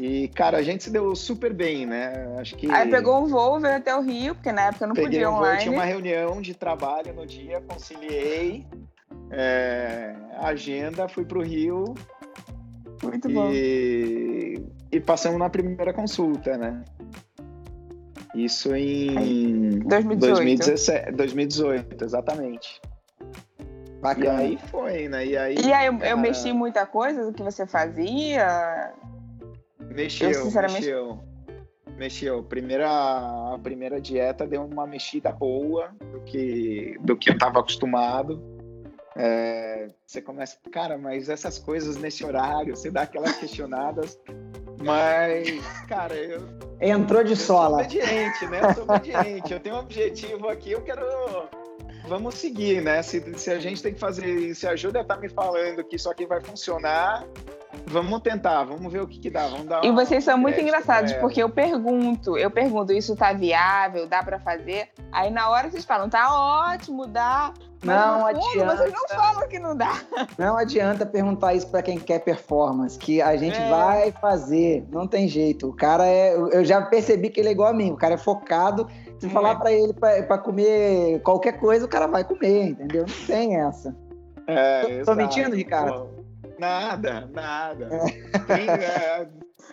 [0.00, 2.34] E, cara, a gente se deu super bem, né?
[2.38, 2.70] Acho que.
[2.72, 5.34] Aí pegou um voo, veio até o Rio, porque na época não Peguei podia um
[5.34, 5.56] online.
[5.56, 8.66] Voo, tinha uma reunião de trabalho no dia, conciliei
[9.30, 11.92] é, a agenda, fui pro Rio.
[13.02, 13.50] Muito bom.
[13.52, 16.82] E, e passamos na primeira consulta, né?
[18.34, 20.18] Isso em 2018.
[20.20, 22.80] 2017, 2018, exatamente.
[24.02, 24.42] Bacana.
[24.42, 25.24] E aí foi, né?
[25.24, 28.92] E aí, e aí eu, eu mexi muita coisa do que você fazia?
[29.78, 30.80] Mexeu, eu, sinceramente...
[30.80, 31.20] mexeu.
[31.96, 32.42] Mexeu.
[32.42, 38.42] Primeira, a primeira dieta deu uma mexida boa do que, do que eu estava acostumado.
[39.14, 44.18] É, você começa, cara, mas essas coisas nesse horário, você dá aquelas questionadas.
[44.82, 46.42] Mas, cara, eu.
[46.80, 47.82] Entrou de eu sola.
[47.84, 48.60] Eu sou obediente, né?
[48.64, 49.52] Eu sou obediente.
[49.52, 51.04] eu tenho um objetivo aqui, eu quero.
[52.06, 53.02] Vamos seguir, né?
[53.02, 56.10] Se, se a gente tem que fazer, se a Júlia tá me falando que isso
[56.10, 57.24] aqui vai funcionar,
[57.86, 59.46] Vamos tentar, vamos ver o que, que dá.
[59.46, 64.06] Vamos dar e vocês são muito engraçados, porque eu pergunto, eu pergunto, isso tá viável,
[64.06, 64.88] dá para fazer?
[65.10, 66.34] Aí na hora vocês falam, tá
[66.70, 67.52] ótimo, dá.
[67.82, 68.76] não adianta.
[68.76, 70.00] Vocês não falam que não dá.
[70.38, 73.68] Não adianta perguntar isso para quem quer performance, que a gente é.
[73.68, 75.68] vai fazer, não tem jeito.
[75.68, 78.18] O cara é, eu já percebi que ele é igual a mim, o cara é
[78.18, 78.86] focado.
[79.22, 79.30] Se é.
[79.30, 83.06] falar para ele para comer qualquer coisa, o cara vai comer, entendeu?
[83.06, 83.96] Não tem essa.
[84.48, 86.10] É, tô, tô mentindo, Ricardo?
[86.58, 87.88] Nada, nada.
[88.48, 89.28] Tem, é,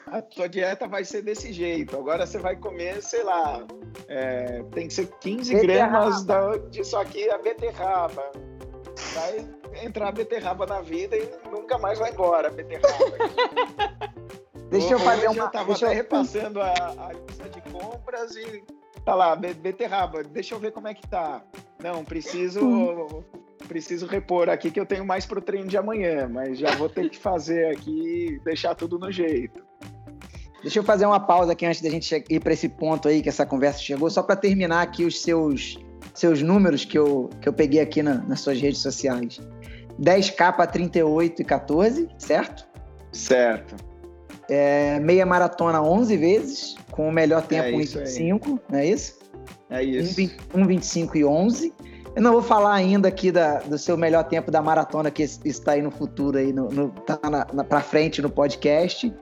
[0.05, 1.97] a tua dieta vai ser desse jeito.
[1.97, 3.65] Agora você vai comer, sei lá,
[4.07, 5.89] é, tem que ser 15 beterraba.
[5.89, 8.31] gramas da, disso aqui, a beterraba.
[9.15, 13.17] Vai entrar a beterraba na vida e nunca mais vai embora a beterraba.
[14.69, 15.45] deixa eu fazer uma...
[15.45, 15.89] Eu tava até eu...
[15.89, 18.63] repassando a, a lista de compras e
[19.03, 21.43] tá lá, beterraba, deixa eu ver como é que tá.
[21.81, 23.23] Não, preciso
[23.67, 27.09] preciso repor aqui que eu tenho mais pro treino de amanhã, mas já vou ter
[27.09, 29.63] que fazer aqui, deixar tudo no jeito.
[30.61, 33.29] Deixa eu fazer uma pausa aqui antes da gente ir para esse ponto aí que
[33.29, 35.77] essa conversa chegou, só para terminar aqui os seus
[36.13, 39.39] seus números que eu, que eu peguei aqui na, nas suas redes sociais.
[40.01, 42.67] 10K para 38 e 14, certo?
[43.11, 43.88] Certo.
[44.49, 49.19] É, meia maratona 11 vezes, com o melhor tempo é 1,25, não é isso?
[49.69, 50.19] É isso.
[50.19, 51.73] 1,25 e 11.
[52.15, 55.73] Eu não vou falar ainda aqui da, do seu melhor tempo da maratona, que está
[55.73, 59.13] aí no futuro, aí no, no, tá na, na, pra frente no podcast.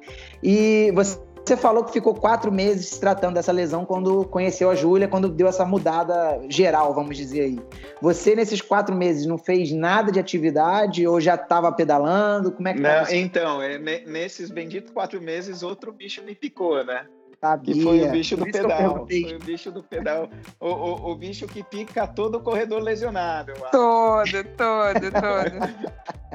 [0.41, 4.75] E você, você falou que ficou quatro meses se tratando dessa lesão quando conheceu a
[4.75, 7.59] Júlia, quando deu essa mudada geral, vamos dizer aí.
[8.01, 12.51] Você, nesses quatro meses, não fez nada de atividade ou já estava pedalando?
[12.51, 17.05] Como é que não, Então, é, nesses benditos quatro meses, outro bicho me picou, né?
[17.39, 17.73] Sabia.
[17.73, 19.07] Que foi o bicho do pedal.
[19.07, 20.29] Foi o bicho do pedal.
[20.59, 23.53] O, o, o, bicho que pica todo o corredor lesionado.
[23.71, 25.87] Todo, todo, todo.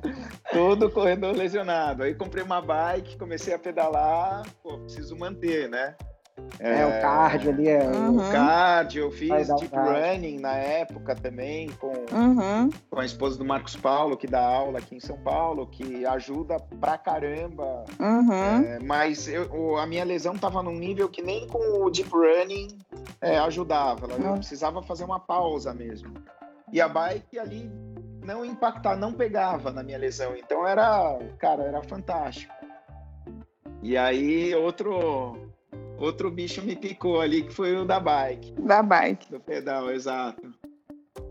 [0.53, 2.05] todo corredor lesionado.
[2.05, 4.43] Aí comprei uma bike, comecei a pedalar.
[4.63, 5.97] Pô, preciso manter, né?
[6.59, 7.69] É, é, o cardio ali.
[7.69, 8.17] É uhum.
[8.17, 12.71] O cardio, eu fiz deep running na época também, com, uhum.
[12.91, 16.59] com a esposa do Marcos Paulo, que dá aula aqui em São Paulo, que ajuda
[16.81, 17.85] pra caramba.
[17.99, 18.65] Uhum.
[18.65, 22.69] É, mas eu, a minha lesão tava num nível que nem com o deep running
[23.21, 24.07] é, ajudava.
[24.13, 26.15] Eu precisava fazer uma pausa mesmo.
[26.73, 27.71] E a bike ali
[28.25, 30.37] não impactar, não pegava na minha lesão.
[30.37, 32.53] Então era, cara, era fantástico.
[33.83, 35.52] E aí, outro
[36.05, 38.53] outro bicho me picou ali, que foi o da bike.
[38.61, 39.31] Da bike.
[39.31, 40.43] Do pedal, exato.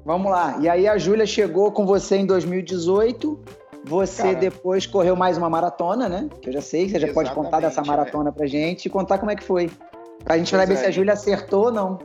[0.05, 0.57] Vamos lá.
[0.59, 3.39] E aí a Júlia chegou com você em 2018.
[3.83, 6.29] Você Cara, depois correu mais uma maratona, né?
[6.41, 8.31] Que eu já sei, você já pode contar dessa maratona é.
[8.31, 9.69] pra gente e contar como é que foi.
[10.23, 10.77] Pra gente pois ver é.
[10.77, 11.99] se a Júlia acertou ou não.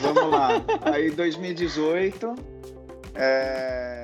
[0.00, 0.62] Vamos lá.
[0.82, 2.34] Aí 2018,
[3.14, 3.97] é...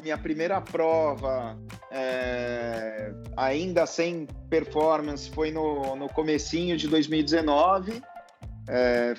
[0.00, 1.58] minha primeira prova
[1.90, 8.02] é, ainda sem performance, foi no, no comecinho de 2019.
[8.68, 9.14] É,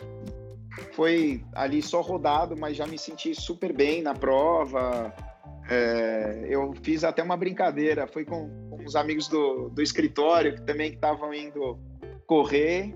[0.94, 5.14] foi ali só rodado, mas já me senti super bem na prova.
[5.70, 10.62] É, eu fiz até uma brincadeira, foi com, com os amigos do, do escritório que
[10.62, 11.80] também estavam indo
[12.26, 12.96] correr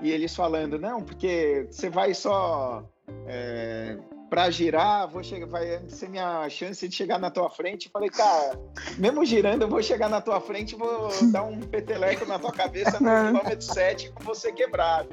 [0.00, 2.84] e eles falando, não, porque você vai só
[3.26, 3.96] é,
[4.32, 7.90] para girar, vou chegar, vai ser minha chance de chegar na tua frente.
[7.90, 8.58] Falei, cara,
[8.96, 12.92] mesmo girando, eu vou chegar na tua frente, vou dar um peteleco na tua cabeça
[12.92, 15.10] no quilômetro 7 com você quebrado.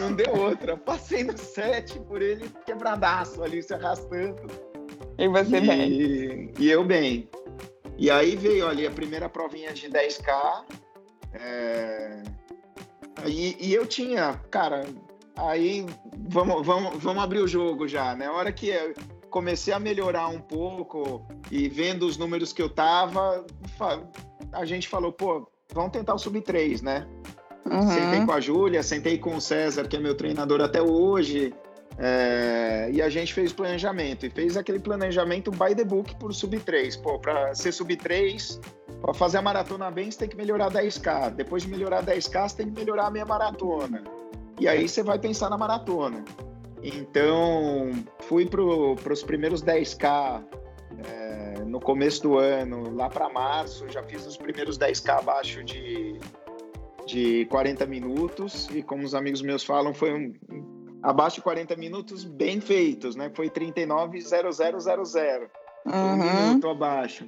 [0.00, 0.74] Não deu outra.
[0.74, 4.46] Passei no 7 por ele quebradaço ali, se arrastando.
[5.18, 6.52] E você e, bem?
[6.58, 7.28] E eu bem.
[7.98, 10.64] E aí veio ali a primeira provinha de 10K.
[11.34, 12.22] É...
[13.26, 14.86] E, e eu tinha, cara,
[15.36, 15.86] aí
[16.28, 18.26] vamos, vamos, vamos abrir o jogo já, né?
[18.26, 18.72] A hora que
[19.30, 23.46] comecei a melhorar um pouco e vendo os números que eu tava,
[24.52, 27.06] a gente falou, pô, vamos tentar o sub-3, né?
[27.70, 27.88] Uhum.
[27.88, 31.54] Sentei com a Júlia, sentei com o César, que é meu treinador até hoje,
[31.98, 34.26] é, e a gente fez planejamento.
[34.26, 37.00] E fez aquele planejamento by the book por sub-3.
[37.00, 38.58] Pô, para ser sub-3,
[39.00, 41.30] para fazer a maratona bem, você tem que melhorar 10K.
[41.34, 44.02] Depois de melhorar 10K, você tem que melhorar a minha maratona.
[44.60, 46.22] E aí você vai pensar na maratona.
[46.82, 47.90] Então,
[48.20, 50.44] fui para os primeiros 10K
[51.04, 56.18] é, no começo do ano, lá para março, já fiz os primeiros 10K abaixo de,
[57.06, 58.68] de 40 minutos.
[58.70, 60.34] E como os amigos meus falam, foi um,
[61.02, 63.30] abaixo de 40 minutos bem feitos, né?
[63.34, 65.48] Foi 39,0000.
[65.86, 65.94] Uhum.
[65.94, 67.26] Um minuto abaixo.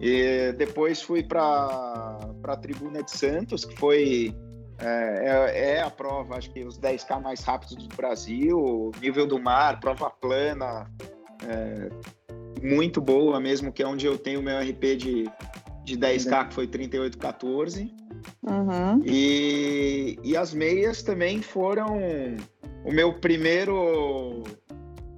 [0.00, 4.34] E depois fui para a Tribuna de Santos, que foi
[4.80, 9.38] é, é, é, a prova, acho que os 10K mais rápidos do Brasil, nível do
[9.38, 10.90] mar, prova plana,
[11.46, 11.90] é,
[12.62, 15.30] muito boa mesmo, que é onde eu tenho o meu RP de,
[15.84, 17.90] de 10K, que foi 38,14.
[18.42, 19.02] Uhum.
[19.04, 21.98] E, e as meias também foram
[22.84, 24.42] o meu primeiro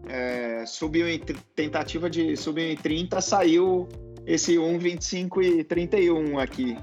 [0.08, 1.18] é, subiu em
[1.54, 3.88] tentativa de subir em 30, saiu
[4.26, 6.76] esse 1,25 e 31 aqui.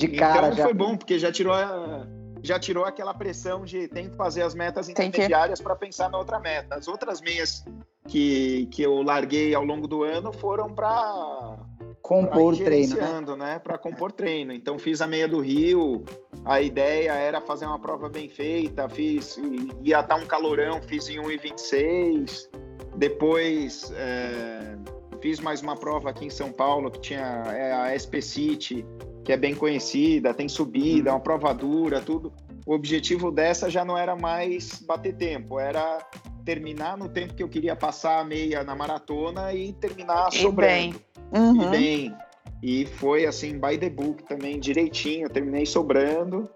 [0.00, 0.46] De cara.
[0.46, 0.64] Então já...
[0.64, 2.06] foi bom, porque já tirou, a,
[2.42, 6.40] já tirou aquela pressão de tem que fazer as metas intermediárias para pensar na outra
[6.40, 6.74] meta.
[6.74, 7.64] As outras meias
[8.08, 11.58] que, que eu larguei ao longo do ano foram para
[12.00, 13.36] compor treino, né?
[13.36, 13.58] né?
[13.58, 14.52] Para compor treino.
[14.52, 16.02] Então fiz a meia do Rio.
[16.46, 18.88] A ideia era fazer uma prova bem feita.
[18.88, 19.38] Fiz
[19.82, 22.48] ia dar um calorão, fiz em 1,26.
[22.96, 24.76] Depois é,
[25.20, 28.84] fiz mais uma prova aqui em São Paulo que tinha é, a SP City
[29.24, 32.32] que é bem conhecida, tem subida, é uma prova dura, tudo.
[32.66, 35.98] O objetivo dessa já não era mais bater tempo, era
[36.44, 40.70] terminar no tempo que eu queria passar a meia na maratona e terminar e sobrando.
[40.70, 40.94] Bem.
[41.32, 41.62] Uhum.
[41.62, 42.16] E bem.
[42.62, 46.48] E foi assim, by the book também, direitinho, terminei sobrando.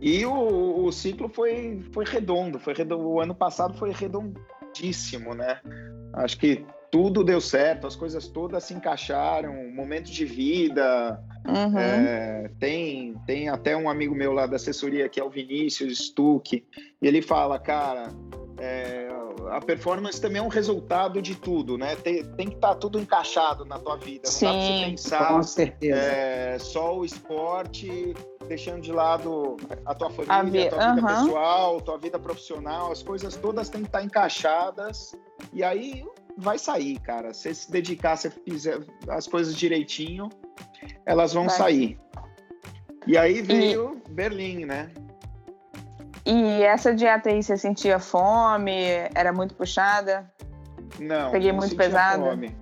[0.00, 3.08] E o, o ciclo foi, foi redondo, foi redondo.
[3.08, 5.60] O ano passado foi redondíssimo, né?
[6.14, 11.22] Acho que tudo deu certo, as coisas todas se encaixaram, momentos de vida.
[11.46, 11.78] Uhum.
[11.78, 16.64] É, tem, tem até um amigo meu lá da assessoria que é o Vinícius Stuck,
[17.00, 18.10] e ele fala, cara,
[18.58, 19.08] é,
[19.50, 21.96] a performance também é um resultado de tudo, né?
[21.96, 24.22] Tem, tem que estar tá tudo encaixado na tua vida.
[24.24, 26.00] Não Sim, dá pra você pensar com certeza.
[26.00, 28.14] É, só o esporte,
[28.46, 31.06] deixando de lado a tua família, a, tua vida uhum.
[31.06, 35.14] pessoal, tua vida profissional, as coisas todas têm que estar tá encaixadas.
[35.52, 36.04] E aí
[36.38, 37.34] vai sair, cara.
[37.34, 38.78] Se se dedicar, se fizer
[39.08, 40.28] as coisas direitinho,
[41.04, 41.56] elas vão vai.
[41.56, 42.00] sair.
[43.06, 44.10] E aí veio e...
[44.10, 44.90] Berlim, né?
[46.24, 48.76] E essa dieta aí, você sentia fome?
[49.14, 50.30] Era muito puxada?
[50.98, 51.30] Não.
[51.30, 52.22] Peguei não muito pesado?
[52.22, 52.54] Fome.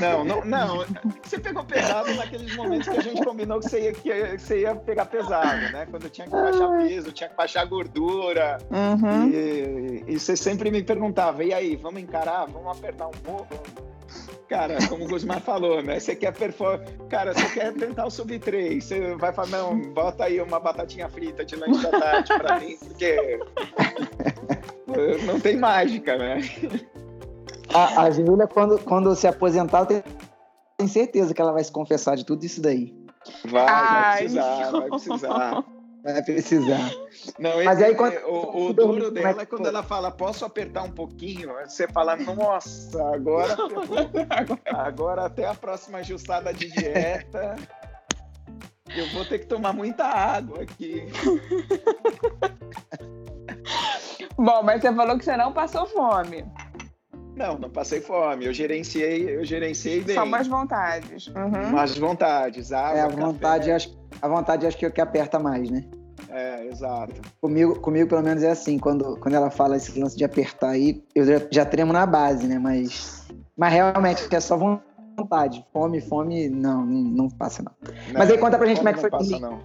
[0.00, 0.86] Não, não, não.
[1.22, 4.74] Você pegou pesado naqueles momentos que a gente combinou que você ia, que você ia
[4.74, 5.86] pegar pesado, né?
[5.90, 8.58] Quando tinha que baixar peso, tinha que baixar gordura.
[8.70, 9.30] Uhum.
[9.30, 12.46] E, e você sempre me perguntava, e aí, vamos encarar?
[12.46, 13.54] Vamos apertar um pouco?
[14.48, 16.00] Cara, como o Gusmar falou, né?
[16.00, 16.80] Você quer perform...
[17.08, 21.08] Cara, você quer tentar o sub 3, você vai falar, não, bota aí uma batatinha
[21.08, 23.38] frita de lanche da tarde pra mim, porque
[25.24, 26.40] não tem mágica, né?
[27.72, 30.04] A, a Júlia, quando, quando se aposentar, eu tenho,
[30.76, 32.94] tenho certeza que ela vai se confessar de tudo isso daí.
[33.44, 35.64] Vai, vai precisar, vai precisar.
[36.02, 36.90] Vai precisar.
[37.38, 40.90] Não, Mas aí, quando, o, o duro dela é quando ela fala, posso apertar um
[40.90, 41.52] pouquinho?
[41.66, 43.54] Você fala, nossa, agora,
[44.72, 47.56] agora até a próxima ajustada de dieta,
[48.96, 51.06] eu vou ter que tomar muita água aqui.
[54.38, 56.46] Bom, mas você falou que você não passou fome.
[57.40, 58.44] Não, não passei fome.
[58.44, 60.14] Eu gerenciei, eu gerenciei bem.
[60.14, 61.28] Só mais vontades.
[61.28, 61.70] Uhum.
[61.70, 62.70] Mais vontades.
[62.70, 65.86] Água, é, a vontade, acho, a vontade acho que é o que aperta mais, né?
[66.28, 67.14] É, exato.
[67.40, 68.78] Comigo, comigo, pelo menos, é assim.
[68.78, 72.46] Quando, quando ela fala esse lance de apertar aí, eu já, já tremo na base,
[72.46, 72.58] né?
[72.58, 73.26] Mas,
[73.56, 75.64] mas realmente é só vontade.
[75.72, 77.72] Fome, fome, não, não, não passa, não.
[77.82, 78.18] não.
[78.18, 79.08] Mas aí conta pra gente como é que foi.
[79.08, 79.62] Passa, não.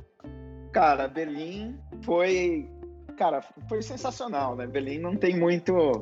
[0.71, 2.69] Cara, Berlim foi.
[3.17, 4.65] Cara, foi sensacional, né?
[4.65, 6.01] Berlim não tem muito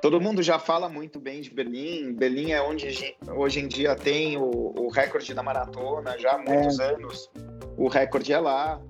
[0.00, 2.12] Todo mundo já fala muito bem de Berlim.
[2.12, 6.78] Berlim é onde hoje em dia tem o, o recorde da maratona, já há muitos
[6.78, 6.94] é.
[6.94, 7.30] anos.
[7.76, 8.80] O recorde é lá.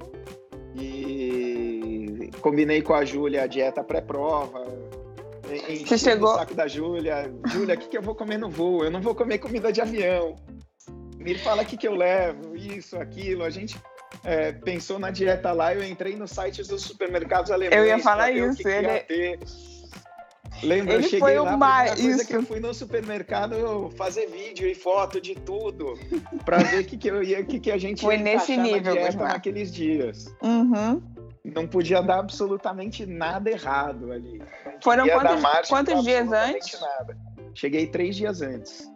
[0.74, 4.66] E combinei com a Júlia a dieta pré-prova.
[5.86, 6.34] Você chegou.
[6.34, 7.32] O saco da Júlia.
[7.46, 8.84] Júlia, o que, que eu vou comer no voo?
[8.84, 10.36] Eu não vou comer comida de avião.
[11.16, 13.44] Me fala o que, que eu levo, isso, aquilo.
[13.44, 13.80] A gente
[14.24, 15.74] é, pensou na dieta lá.
[15.74, 17.78] Eu entrei nos sites dos supermercados alemães.
[17.78, 18.62] Eu ia falar isso.
[18.62, 19.00] Que ele...
[19.00, 19.38] Que
[20.62, 21.98] Lembra, ele eu cheguei foi lá, o mais.
[21.98, 22.26] Isso.
[22.26, 25.94] que eu fui no supermercado fazer vídeo e foto de tudo
[26.44, 28.94] para ver o que, que eu ia, que, que a gente foi ia nesse nível
[28.94, 30.34] na naqueles dias.
[30.42, 31.00] Uhum.
[31.44, 34.42] Não podia dar absolutamente nada errado ali.
[34.82, 36.80] Foram quantos, quantos dias antes?
[36.80, 37.16] Nada.
[37.54, 38.90] Cheguei três dias antes.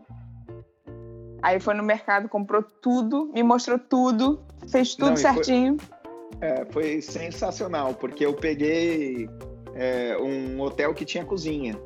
[1.43, 5.77] Aí foi no mercado, comprou tudo, me mostrou tudo, fez tudo Não, certinho.
[5.79, 9.29] Foi, é, foi sensacional, porque eu peguei
[9.75, 11.79] é, um hotel que tinha cozinha.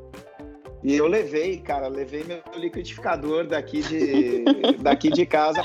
[0.82, 4.44] E eu levei, cara, levei meu liquidificador daqui de,
[4.78, 5.60] daqui de casa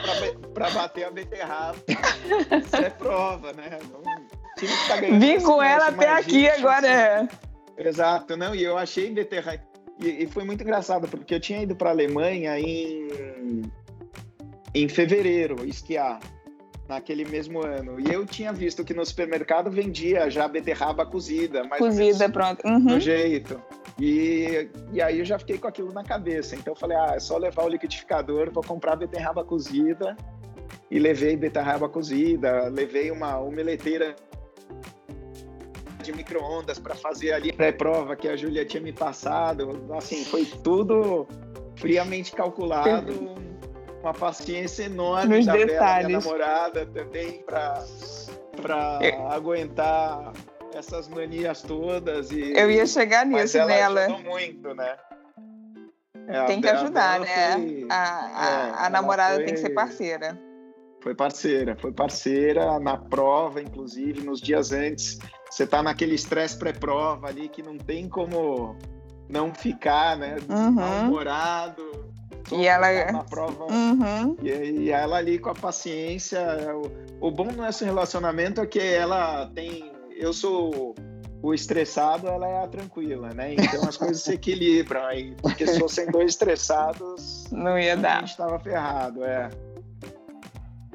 [0.53, 1.78] para bater a beterraba.
[2.65, 3.78] Isso é prova, né?
[4.88, 6.88] tá Vim com ela até aqui agora.
[6.88, 7.28] É.
[7.78, 9.61] Exato, não, e eu achei beterraba.
[9.99, 13.61] E, e foi muito engraçado, porque eu tinha ido para a Alemanha em,
[14.74, 16.19] em fevereiro esquiar
[16.91, 17.99] naquele mesmo ano.
[17.99, 21.63] E eu tinha visto que no supermercado vendia já beterraba cozida.
[21.63, 22.65] Mais cozida, pronto.
[22.67, 22.85] Uhum.
[22.85, 23.61] Do jeito.
[23.97, 26.55] E, e aí eu já fiquei com aquilo na cabeça.
[26.55, 30.17] Então eu falei, ah, é só levar o liquidificador, vou comprar beterraba cozida.
[30.89, 34.13] E levei beterraba cozida, levei uma omeleteira
[36.03, 39.85] de micro-ondas para fazer ali pré-prova que a Júlia tinha me passado.
[39.93, 41.25] Assim, foi tudo
[41.75, 43.13] friamente calculado,
[44.01, 45.77] uma paciência enorme Nos da detalhes.
[45.77, 49.27] Bela, minha namorada, também para Eu...
[49.27, 50.33] aguentar
[50.73, 52.31] essas manias todas.
[52.31, 54.09] E, Eu ia chegar nisso ela nela.
[54.19, 54.97] Muito, né?
[56.27, 57.53] É, tem que ajudar, né?
[57.53, 57.87] Foi...
[57.89, 59.45] A, a, é, a namorada foi...
[59.45, 60.39] tem que ser parceira.
[61.01, 65.17] Foi parceira, foi parceira na prova, inclusive, nos dias antes.
[65.49, 68.77] Você tá naquele estresse pré-prova ali que não tem como
[69.27, 70.35] não ficar, né?
[70.47, 71.09] Uhum.
[72.51, 73.65] E ela na prova.
[73.65, 74.35] Uhum.
[74.41, 76.41] E, e, ela ali com a paciência.
[77.19, 79.91] O, o bom no nosso relacionamento é que ela tem.
[80.15, 80.95] Eu sou
[81.41, 83.53] o estressado, ela é a tranquila, né?
[83.53, 85.35] Então as coisas se equilibram aí.
[85.41, 87.47] Porque se fossem dois estressados.
[87.51, 88.17] Não ia dar.
[88.17, 89.49] A gente tava ferrado, é.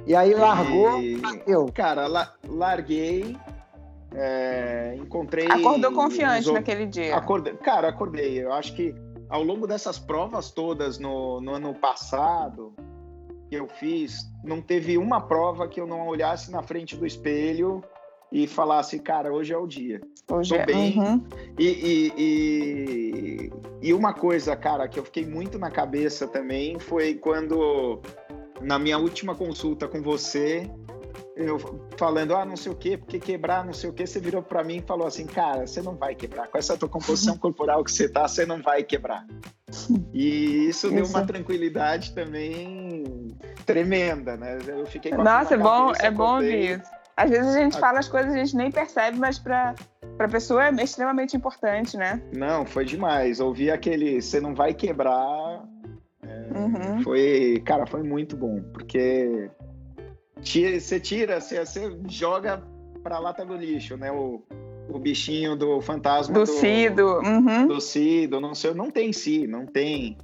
[0.06, 1.66] E aí largou, e, eu.
[1.74, 3.36] Cara, la, larguei,
[4.14, 5.50] é, encontrei.
[5.50, 7.16] Acordou confiante naquele dia.
[7.16, 8.44] Acordei, cara, acordei.
[8.44, 8.94] Eu acho que
[9.28, 12.74] ao longo dessas provas todas no, no ano passado
[13.48, 17.82] que eu fiz, não teve uma prova que eu não olhasse na frente do espelho
[18.32, 20.00] e falasse, cara, hoje é o dia.
[20.30, 20.66] Hoje Tô é.
[20.66, 20.98] bem.
[20.98, 21.24] Uhum.
[21.58, 23.52] E, e, e,
[23.82, 28.00] e, uma coisa, cara, que eu fiquei muito na cabeça também foi quando
[28.60, 30.68] na minha última consulta com você,
[31.36, 31.58] eu
[31.98, 34.64] falando, ah, não sei o quê, porque quebrar, não sei o quê, você virou para
[34.64, 36.48] mim e falou assim, cara, você não vai quebrar.
[36.48, 39.26] Com essa tua composição corporal que você tá, você não vai quebrar.
[40.14, 40.90] E isso, isso.
[40.90, 44.58] deu uma tranquilidade também tremenda, né?
[44.66, 46.90] Eu fiquei com Nossa, é bom, é bom ouvir isso.
[47.14, 49.74] Às vezes a gente fala as coisas e a gente nem percebe, mas para
[50.16, 52.22] para pessoa é extremamente importante, né?
[52.34, 53.38] Não, foi demais.
[53.38, 55.62] Ouvir aquele, você não vai quebrar,
[56.54, 57.02] Uhum.
[57.02, 59.50] Foi, cara, foi muito bom, porque
[60.42, 62.62] você tira, você, você joga
[63.02, 64.10] pra lata do lixo, né?
[64.12, 64.42] O,
[64.88, 67.66] o bichinho do fantasma do, do Cido, uhum.
[67.66, 70.16] do Cido, não sei, não tem si, não tem.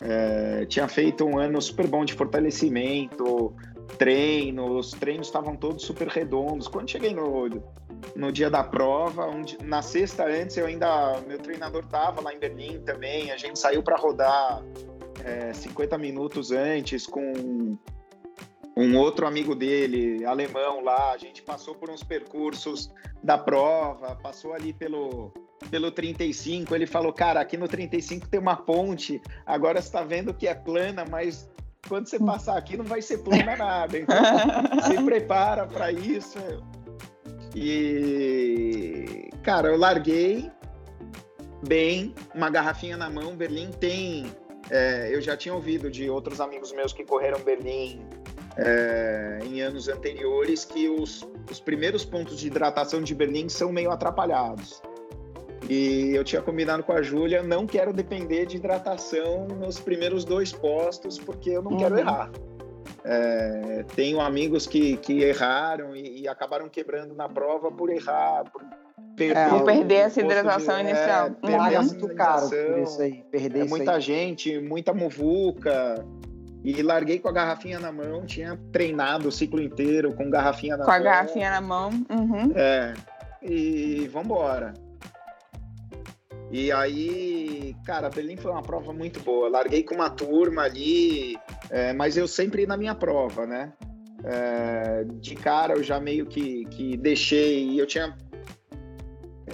[0.00, 3.54] É, tinha feito um ano super bom de fortalecimento,
[3.98, 6.68] treino, os treinos estavam todos super redondos.
[6.68, 7.48] Quando cheguei no,
[8.14, 12.38] no dia da prova, onde, na sexta antes eu ainda, meu treinador tava lá em
[12.38, 14.62] Berlim também, a gente saiu para rodar
[15.24, 17.76] é, 50 minutos antes com
[18.76, 21.12] um outro amigo dele, alemão lá.
[21.12, 25.32] A gente passou por uns percursos da prova, passou ali pelo,
[25.70, 26.74] pelo 35.
[26.74, 30.54] Ele falou: Cara, aqui no 35 tem uma ponte, agora você está vendo que é
[30.54, 31.48] plana, mas
[31.88, 33.98] quando você passar aqui não vai ser plana nada.
[33.98, 34.16] Então
[34.82, 36.38] se prepara para isso.
[37.54, 40.50] E, cara, eu larguei
[41.66, 43.34] bem, uma garrafinha na mão.
[43.34, 44.26] Berlim tem
[44.70, 48.04] é, eu já tinha ouvido de outros amigos meus que correram Berlim
[48.56, 53.90] é, em anos anteriores que os, os primeiros pontos de hidratação de Berlim são meio
[53.90, 54.82] atrapalhados.
[55.68, 60.52] E eu tinha combinado com a Júlia, não quero depender de hidratação nos primeiros dois
[60.52, 61.78] postos, porque eu não uhum.
[61.78, 62.30] quero errar.
[63.04, 68.62] É, tenho amigos que, que erraram e, e, acabaram quebrando na prova por errar, por
[69.16, 71.30] perder, é, perder essa hidratação de, inicial.
[71.42, 73.24] É, é muito caro por isso aí.
[73.30, 74.00] Perder é muita aí.
[74.00, 76.04] gente, muita muvuca.
[76.66, 80.84] E larguei com a garrafinha na mão, tinha treinado o ciclo inteiro com garrafinha na
[80.84, 81.00] com mão.
[81.00, 81.90] Com a garrafinha na mão.
[82.10, 82.52] Uhum.
[82.56, 82.92] É.
[83.40, 84.74] E vambora.
[86.50, 89.48] E aí, cara, Berlim foi uma prova muito boa.
[89.48, 91.38] Larguei com uma turma ali,
[91.70, 93.72] é, mas eu sempre na minha prova, né?
[94.24, 97.80] É, de cara eu já meio que, que deixei.
[97.80, 98.12] Eu tinha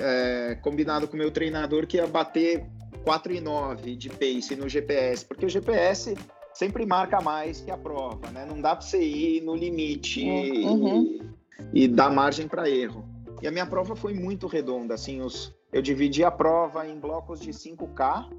[0.01, 2.65] é, combinado com o meu treinador que ia bater
[3.05, 6.15] 4,9 de pace no GPS, porque o GPS
[6.55, 8.45] sempre marca mais que a prova, né?
[8.45, 11.21] Não dá para você ir no limite uhum.
[11.73, 13.05] e, e dar margem para erro.
[13.41, 17.41] E a minha prova foi muito redonda, assim, os, eu dividi a prova em blocos
[17.41, 18.31] de 5K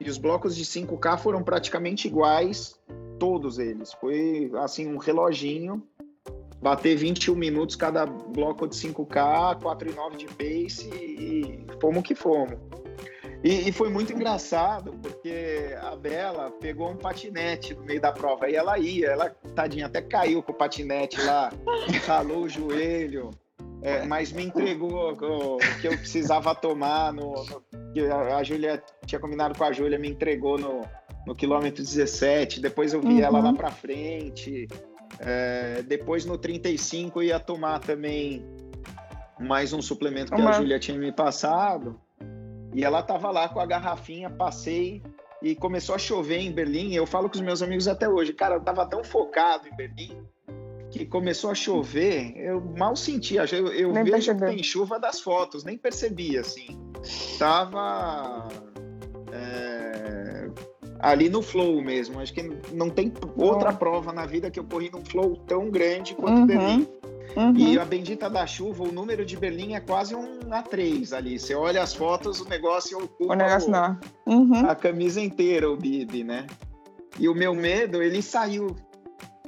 [0.00, 2.78] e os blocos de 5K foram praticamente iguais,
[3.18, 3.92] todos eles.
[3.94, 5.82] Foi assim um reloginho
[6.60, 12.14] bater 21 minutos cada bloco de 5K, 4 e 9 de pace e fomos que
[12.14, 12.58] fomos.
[13.42, 18.50] E, e, foi muito engraçado, porque a Bela pegou um patinete no meio da prova.
[18.50, 21.52] E ela ia, ela, tadinha, até caiu com o patinete lá,
[22.06, 23.30] ralou o joelho.
[23.80, 27.12] É, mas me entregou o, que eu precisava tomar.
[27.12, 30.84] No, no a, a Júlia tinha combinado com a Júlia, me entregou no,
[31.24, 32.60] no quilômetro 17.
[32.60, 33.20] Depois eu vi uhum.
[33.20, 34.66] ela lá para frente.
[35.20, 38.44] É, depois no 35 eu ia tomar também
[39.38, 40.50] mais um suplemento que Uma...
[40.50, 42.00] a Júlia tinha me passado.
[42.74, 45.02] E ela tava lá com a garrafinha, passei
[45.42, 46.94] e começou a chover em Berlim.
[46.94, 50.22] Eu falo com os meus amigos até hoje, cara, eu tava tão focado em Berlim
[50.90, 53.44] que começou a chover, eu mal sentia.
[53.52, 54.48] Eu, eu vejo percebeu.
[54.48, 56.78] que tem chuva das fotos, nem percebi, assim.
[57.38, 58.48] Tava
[59.32, 60.48] é,
[60.98, 62.18] ali no flow mesmo.
[62.20, 62.42] Acho que
[62.72, 66.46] não tem outra prova na vida que eu corri num flow tão grande quanto uhum.
[66.46, 66.88] Berlim.
[67.36, 67.56] Uhum.
[67.56, 71.38] E a bendita da chuva, o número de Berlim é quase um A3 ali.
[71.38, 73.98] Você olha as fotos, o negócio ocupa o negócio não.
[74.26, 74.68] Uhum.
[74.68, 76.46] a camisa inteira, o Bibi, né?
[77.18, 78.74] E o meu medo, ele saiu.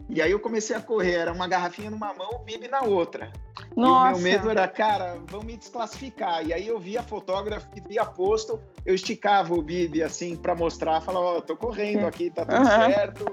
[0.09, 3.33] E aí eu comecei a correr, era uma garrafinha numa mão, o Bibi na outra.
[3.77, 4.19] Nossa.
[4.19, 6.45] E o meu medo era, cara, vão me desclassificar.
[6.45, 11.01] E aí eu via fotógrafo que via posto, eu esticava o Bibi assim para mostrar,
[11.01, 12.67] falava, ó, oh, tô correndo aqui, tá tudo uhum.
[12.67, 13.25] certo,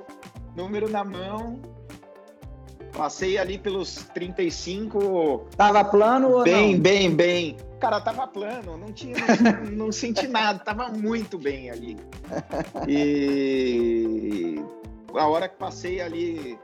[0.56, 1.60] número na mão.
[2.98, 5.48] Passei ali pelos 35.
[5.56, 6.80] Tava plano bem, ou não?
[6.80, 11.96] Bem, bem, Cara, tava plano, não tinha, não, não senti nada, tava muito bem ali.
[12.88, 14.56] E
[15.14, 16.60] a hora que passei ali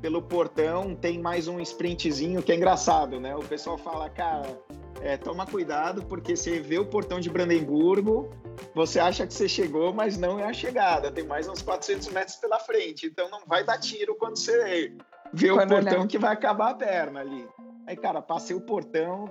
[0.00, 3.36] pelo portão, tem mais um sprintzinho que é engraçado, né?
[3.36, 4.60] O pessoal fala, cara,
[5.00, 8.30] é, toma cuidado, porque você vê o portão de Brandemburgo,
[8.74, 12.36] você acha que você chegou, mas não é a chegada, tem mais uns 400 metros
[12.36, 14.92] pela frente, então não vai dar tiro quando você
[15.32, 17.46] ver o portão que vai acabar a perna ali.
[17.86, 19.30] Aí, cara, passei o portão,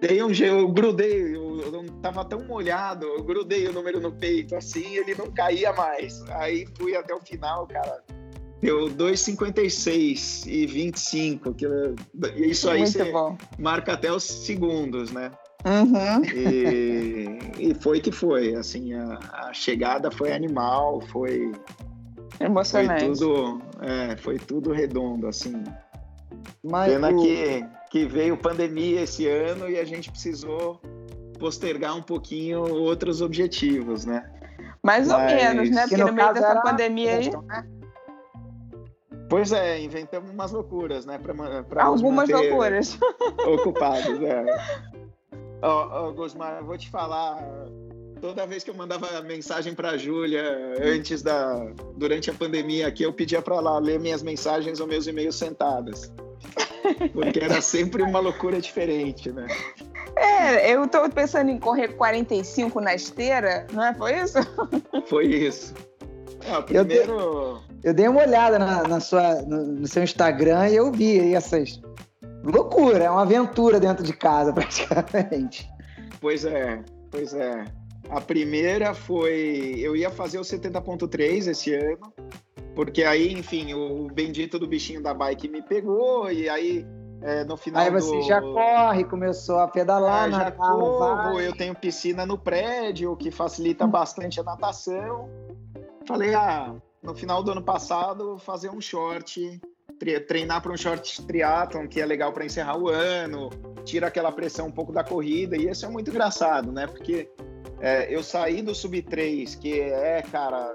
[0.00, 4.12] dei um eu grudei, eu, eu não tava tão molhado, eu grudei o número no
[4.12, 6.22] peito, assim, ele não caía mais.
[6.30, 8.02] Aí fui até o final, cara.
[8.60, 11.54] Deu 2,56 e 25.
[11.54, 11.66] Que,
[12.36, 13.12] isso aí você
[13.58, 15.30] marca até os segundos, né?
[15.64, 16.24] Uhum.
[16.24, 21.52] E, e, foi que foi, assim, a, a chegada foi animal, foi
[22.40, 23.04] Emocionante.
[23.04, 25.64] Foi tudo, é, foi tudo redondo, assim.
[26.62, 27.22] Mas Pena o...
[27.22, 30.80] que, que veio pandemia esse ano e a gente precisou
[31.38, 34.30] postergar um pouquinho outros objetivos, né?
[34.82, 35.34] Mais ou Mas...
[35.34, 35.82] menos, né?
[35.82, 36.62] Porque no, no meio dessa era...
[36.62, 37.30] pandemia aí.
[39.28, 41.18] Pois é, inventamos umas loucuras, né?
[41.18, 42.98] Pra, pra Algumas loucuras.
[43.46, 44.44] Ocupados, é.
[45.62, 47.42] Ó, oh, oh, Gosmar, eu vou te falar
[48.24, 50.42] toda vez que eu mandava mensagem para a Júlia
[50.82, 51.62] antes da
[51.94, 56.10] durante a pandemia aqui, eu pedia para ela ler minhas mensagens ou meus e-mails sentadas.
[57.12, 59.46] Porque era sempre uma loucura diferente, né?
[60.16, 63.94] É, eu tô pensando em correr 45 na esteira, não é?
[63.94, 64.38] Foi isso?
[65.04, 65.74] Foi isso.
[66.46, 67.12] É, primeiro...
[67.12, 70.90] eu, dei, eu dei uma olhada na, na sua, no, no, seu Instagram e eu
[70.90, 71.78] vi essas.
[72.42, 75.68] Loucura, é uma aventura dentro de casa, praticamente.
[76.22, 77.64] Pois é, pois é.
[78.10, 79.76] A primeira foi.
[79.78, 82.12] Eu ia fazer o 70.3 esse ano,
[82.74, 86.86] porque aí, enfim, o bendito do bichinho da bike me pegou, e aí
[87.24, 87.82] é, no final.
[87.82, 88.22] Aí você do...
[88.22, 93.30] já corre, começou a pedalar, é, já corro, eu tenho piscina no prédio, o que
[93.30, 95.30] facilita bastante a natação.
[96.06, 99.58] Falei, ah, no final do ano passado, fazer um short,
[100.28, 103.48] treinar para um short triatlon, que é legal para encerrar o ano,
[103.84, 106.86] tira aquela pressão um pouco da corrida, e isso é muito engraçado, né?
[106.86, 107.30] Porque
[107.84, 110.74] é, eu saí do Sub 3, que é, cara,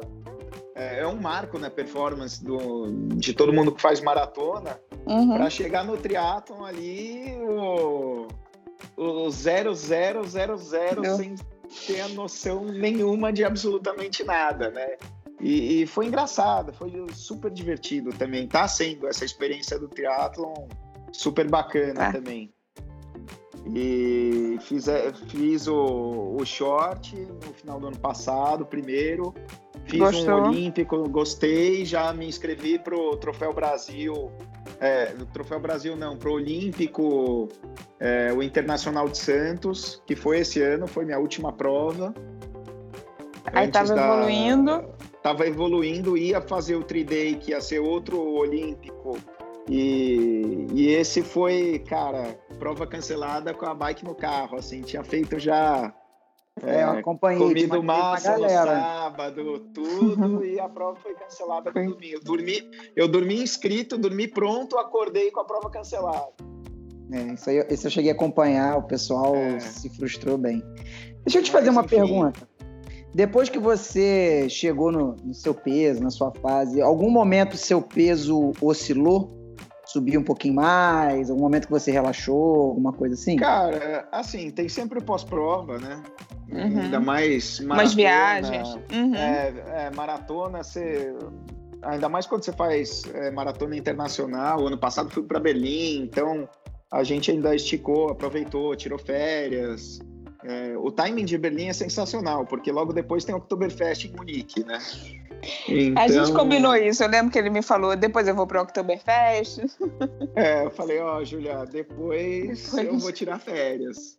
[0.76, 5.36] é, é um marco na performance do, de todo mundo que faz maratona, uhum.
[5.36, 8.28] para chegar no triatlon ali, o,
[8.95, 10.57] o 0000
[11.18, 11.34] sem
[11.88, 14.95] ter a noção nenhuma de absolutamente nada, né?
[15.41, 18.47] E, e, foi engraçado, foi super divertido também.
[18.47, 20.68] Tá sendo essa experiência do triatlon
[21.12, 22.12] super bacana é.
[22.12, 22.53] também.
[23.66, 29.34] E fiz, é, fiz o, o short no final do ano passado, primeiro.
[29.86, 30.36] Fiz Gostou?
[30.36, 34.32] um olímpico, gostei, já me inscrevi pro Troféu Brasil.
[34.80, 37.49] É, Troféu Brasil não, pro Olímpico,
[37.99, 42.14] é, o Internacional de Santos, que foi esse ano, foi minha última prova.
[43.51, 44.05] Aí estava da...
[44.05, 44.86] evoluindo.
[45.24, 49.18] Tava evoluindo, ia fazer o 3-day, que ia ser outro Olímpico
[49.70, 55.38] e, e esse foi, cara, prova cancelada com a bike no carro, assim, tinha feito
[55.38, 55.93] já
[56.63, 62.15] é, é comido massa no sábado, tudo, e a prova foi cancelada no domingo.
[62.15, 66.34] Eu dormi, eu dormi inscrito, dormi pronto, acordei com a prova cancelada.
[67.11, 69.59] É, isso aí isso eu cheguei a acompanhar, o pessoal é.
[69.59, 70.63] se frustrou bem.
[71.24, 71.95] Deixa eu te fazer Mas, uma enfim.
[71.95, 72.49] pergunta.
[73.13, 78.51] Depois que você chegou no, no, seu peso, na sua fase, algum momento seu peso
[78.61, 79.38] oscilou?
[79.91, 81.31] Subiu um pouquinho mais?
[81.31, 82.69] Algum momento que você relaxou?
[82.69, 83.35] Alguma coisa assim?
[83.37, 86.03] Cara, assim, tem sempre pós-prova, né?
[86.51, 86.81] Uhum.
[86.81, 87.81] Ainda mais maratona.
[87.81, 88.67] Umas viagens.
[88.91, 89.15] Uhum.
[89.15, 89.53] É,
[89.87, 91.11] é, maratona, você
[91.81, 94.67] ainda mais quando você faz é, maratona internacional.
[94.67, 96.47] Ano passado fui para Berlim, então
[96.91, 99.99] a gente ainda esticou, aproveitou, tirou férias.
[100.43, 104.63] É, o timing de Berlim é sensacional, porque logo depois tem o Oktoberfest em Munique,
[104.63, 104.79] né?
[105.67, 106.03] Então...
[106.03, 108.63] A gente combinou isso, eu lembro que ele me falou, depois eu vou para o
[108.63, 109.59] Oktoberfest.
[110.35, 114.17] É, eu falei, ó, oh, Julia, depois, depois eu vou tirar férias.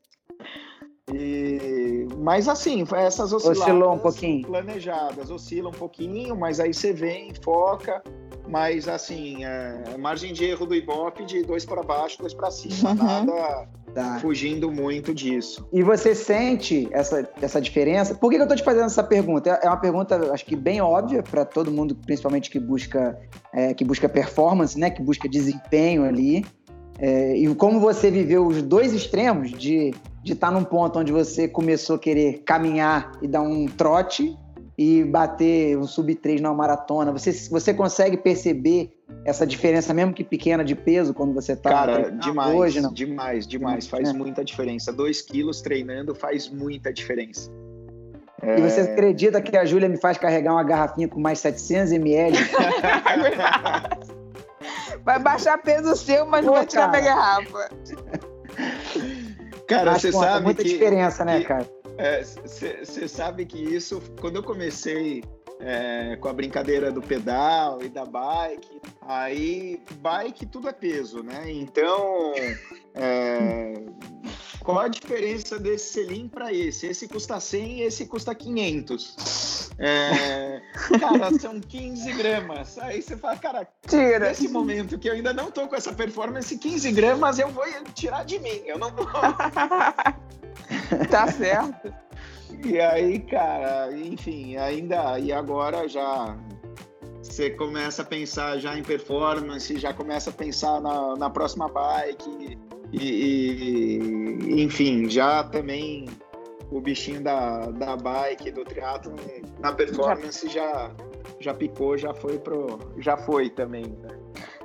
[1.13, 2.07] E...
[2.19, 4.47] Mas assim, essas osciladas Oscilou um pouquinho.
[4.47, 8.03] planejadas, oscilam um pouquinho, mas aí você vem, foca,
[8.47, 12.91] mas assim, é, margem de erro do Ibope de dois para baixo, dois para cima,
[12.91, 12.97] uhum.
[12.97, 14.19] nada tá.
[14.21, 15.67] fugindo muito disso.
[15.73, 18.15] E você sente essa, essa diferença?
[18.15, 19.51] Por que, que eu estou te fazendo essa pergunta?
[19.63, 23.19] É uma pergunta, acho que bem óbvia para todo mundo, principalmente que busca,
[23.53, 24.91] é, que busca performance, né?
[24.91, 26.45] Que busca desempenho ali.
[26.99, 31.13] É, e como você viveu os dois extremos de de estar tá num ponto onde
[31.13, 34.37] você começou a querer caminhar e dar um trote
[34.81, 37.13] e bater um sub 3 na maratona.
[37.13, 38.91] Você, você consegue perceber
[39.27, 42.91] essa diferença, mesmo que pequena, de peso quando você está Cara, demais, hoje, não?
[42.91, 43.87] demais, demais.
[43.87, 44.13] Faz é.
[44.15, 44.91] muita diferença.
[44.91, 47.53] 2 quilos treinando faz muita diferença.
[48.41, 48.59] É...
[48.59, 52.39] E você acredita que a Júlia me faz carregar uma garrafinha com mais 700 ml?
[55.05, 57.71] vai baixar peso seu, mas Pô, não vai tirar minha garrafa.
[59.69, 61.80] Cara, você sabe muita que, diferença, né, cara?
[62.23, 65.23] Você é, sabe que isso, quando eu comecei
[65.61, 71.51] é, com a brincadeira do pedal e da bike, aí bike tudo é peso, né?
[71.53, 72.33] Então,
[72.95, 73.75] é,
[74.61, 76.87] qual a diferença desse selim para esse?
[76.87, 79.71] Esse custa 100 e esse custa 500.
[79.79, 80.63] É,
[80.99, 82.79] cara, são 15 gramas.
[82.79, 84.29] Aí você fala, cara, Tira.
[84.29, 88.25] nesse momento que eu ainda não tô com essa performance, 15 gramas eu vou tirar
[88.25, 88.63] de mim.
[88.65, 89.07] Eu não vou.
[91.11, 91.93] tá certo.
[92.65, 95.19] E aí, cara, enfim, ainda.
[95.19, 96.37] E agora já
[97.23, 102.59] você começa a pensar já em performance, já começa a pensar na, na próxima bike.
[102.93, 106.07] E, e, enfim, já também
[106.71, 109.15] o bichinho da, da bike, do triatlo
[109.61, 110.91] na performance já,
[111.39, 112.79] já picou, já foi pro.
[112.99, 114.19] Já foi também, né?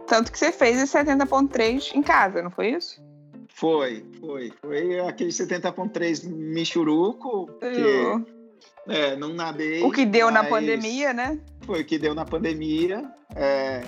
[0.08, 3.04] Tanto que você fez esse 70.3 em casa, não foi isso?
[3.56, 4.52] Foi, foi.
[4.62, 9.82] Foi aquele 70.3 Michuruco, que é, não nadei.
[9.82, 11.40] O que deu na pandemia, né?
[11.66, 13.10] Foi o que deu na pandemia.
[13.34, 13.82] É,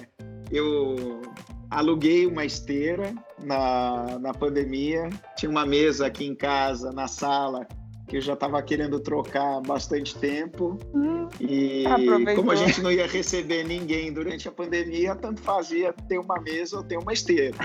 [0.49, 1.22] eu
[1.70, 3.13] aluguei uma esteira
[3.43, 5.09] na, na pandemia.
[5.36, 7.68] Tinha uma mesa aqui em casa, na sala,
[8.07, 10.80] que eu já estava querendo trocar há bastante tempo.
[10.95, 12.36] Hum, e aproveitou.
[12.36, 16.78] como a gente não ia receber ninguém durante a pandemia, tanto fazia ter uma mesa
[16.78, 17.57] ou ter uma esteira.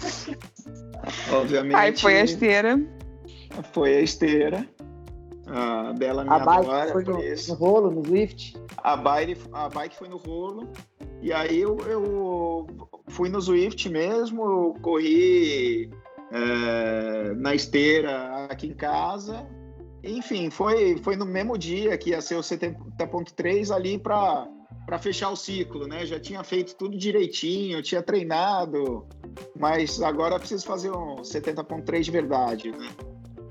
[1.32, 1.74] Obviamente.
[1.74, 2.80] Aí foi a esteira.
[3.72, 4.66] Foi a esteira.
[5.46, 8.56] A Bela me a adora foi no, no, rolo, no Swift?
[8.78, 10.68] A bike, a bike foi no rolo.
[11.20, 12.66] E aí eu, eu
[13.08, 15.90] fui no Swift mesmo, corri
[16.30, 19.46] é, na esteira aqui em casa.
[20.02, 24.48] Enfim, foi, foi no mesmo dia que ia ser o 70.3 ali para
[24.84, 26.04] para fechar o ciclo, né?
[26.04, 29.06] Já tinha feito tudo direitinho, tinha treinado,
[29.58, 32.88] mas agora preciso fazer um 70.3 de verdade, né?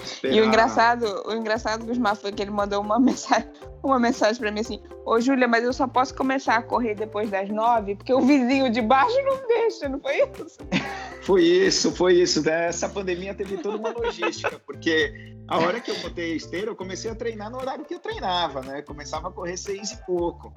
[0.04, 0.36] Esperar...
[0.36, 3.48] E o engraçado, o engraçado do Gusmar foi que ele mandou uma mensagem,
[3.84, 7.30] uma mensagem para mim assim: Ô Júlia, mas eu só posso começar a correr depois
[7.30, 10.58] das nove, porque o vizinho de baixo não deixa, não foi isso?
[11.22, 12.50] Foi isso, foi isso.
[12.50, 16.76] Essa pandemia teve toda uma logística, porque a hora que eu botei a esteira, eu
[16.76, 18.82] comecei a treinar no horário que eu treinava, né?
[18.82, 20.52] Começava a correr seis e pouco.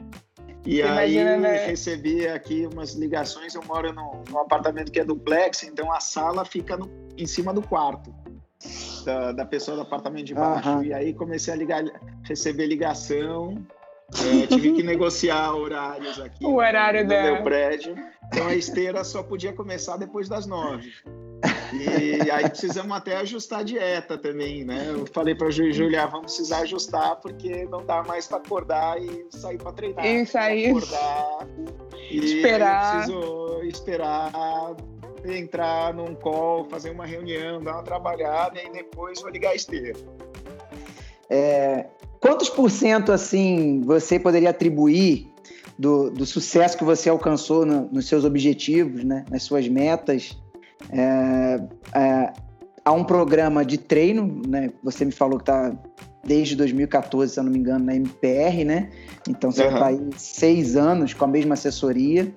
[0.66, 1.66] E Você aí imagina, né?
[1.66, 3.54] recebi aqui umas ligações.
[3.54, 7.52] Eu moro num, num, apartamento que é duplex, então a sala fica no, em cima
[7.52, 8.14] do quarto
[9.04, 10.68] da, da pessoa do apartamento de baixo.
[10.68, 10.82] Uhum.
[10.82, 11.84] E aí comecei a ligar,
[12.22, 13.54] receber ligação.
[14.42, 17.94] É, tive que negociar horários aqui o horário no, no meu prédio.
[18.28, 20.92] Então a esteira só podia começar depois das nove.
[21.72, 24.86] E aí precisamos até ajustar a dieta também, né?
[24.88, 29.58] Eu falei para Julia, vamos precisar ajustar porque não dá mais para acordar e sair
[29.58, 30.06] para treinar.
[30.06, 30.68] E sair.
[30.68, 31.48] Acordar.
[32.10, 32.96] E esperar.
[32.96, 34.32] preciso esperar
[35.26, 39.98] entrar num call, fazer uma reunião, dar uma trabalhada e depois vou ligar a esteira.
[41.30, 41.86] É,
[42.20, 45.32] quantos por cento, assim, você poderia atribuir
[45.78, 50.36] do, do sucesso que você alcançou no, nos seus objetivos, né, nas suas metas,
[50.90, 51.60] É,
[51.94, 52.32] é,
[52.84, 54.70] há um programa de treino, né?
[54.82, 55.72] Você me falou que está
[56.22, 58.90] desde 2014, se eu não me engano, na MPR, né?
[59.28, 59.84] Então você está uhum.
[59.84, 62.32] aí seis anos com a mesma assessoria.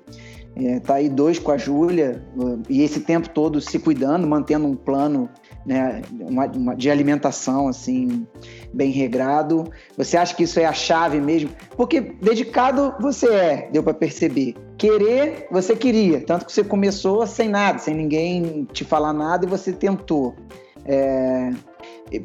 [0.56, 2.24] Está é, aí dois com a Júlia,
[2.68, 5.30] e esse tempo todo se cuidando, mantendo um plano
[5.68, 8.26] né, uma, uma, de alimentação assim
[8.74, 9.70] bem regrado.
[9.98, 11.50] Você acha que isso é a chave mesmo?
[11.76, 14.56] Porque dedicado você é, deu para perceber.
[14.78, 19.50] Querer, você queria, tanto que você começou sem nada, sem ninguém te falar nada e
[19.50, 20.34] você tentou.
[20.86, 21.52] É,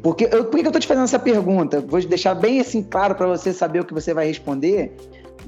[0.01, 1.81] porque eu, por que eu estou te fazendo essa pergunta?
[1.81, 4.95] Vou deixar bem assim claro para você saber o que você vai responder.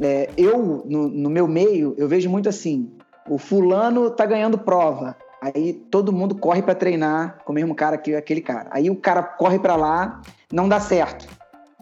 [0.01, 2.91] É, eu, no, no meu meio, eu vejo muito assim:
[3.29, 5.15] o fulano tá ganhando prova.
[5.45, 8.67] Aí todo mundo corre para treinar com o mesmo cara que aquele cara.
[8.71, 10.19] Aí o cara corre para lá,
[10.51, 11.27] não dá certo.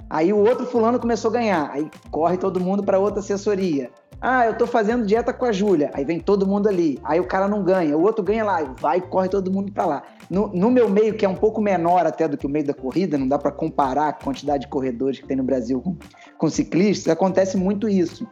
[0.10, 1.70] Aí o outro fulano começou a ganhar.
[1.72, 3.90] Aí corre todo mundo para outra assessoria.
[4.20, 5.92] Ah, eu tô fazendo dieta com a Júlia.
[5.94, 7.00] Aí vem todo mundo ali.
[7.06, 8.62] Aí o cara não ganha, o outro ganha lá.
[8.82, 10.04] Vai e corre todo mundo para lá.
[10.30, 12.74] No, no, meu meio, que é um pouco menor até do que o meio da
[12.74, 15.96] corrida, não dá para comparar a quantidade de corredores que tem no Brasil com,
[16.38, 18.28] com ciclistas, acontece muito isso.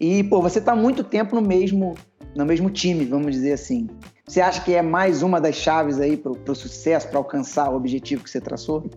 [0.00, 1.94] E, pô, você tá muito tempo no mesmo,
[2.34, 3.88] no mesmo time, vamos dizer assim.
[4.26, 7.76] Você acha que é mais uma das chaves aí para o sucesso, para alcançar o
[7.76, 8.88] objetivo que você traçou?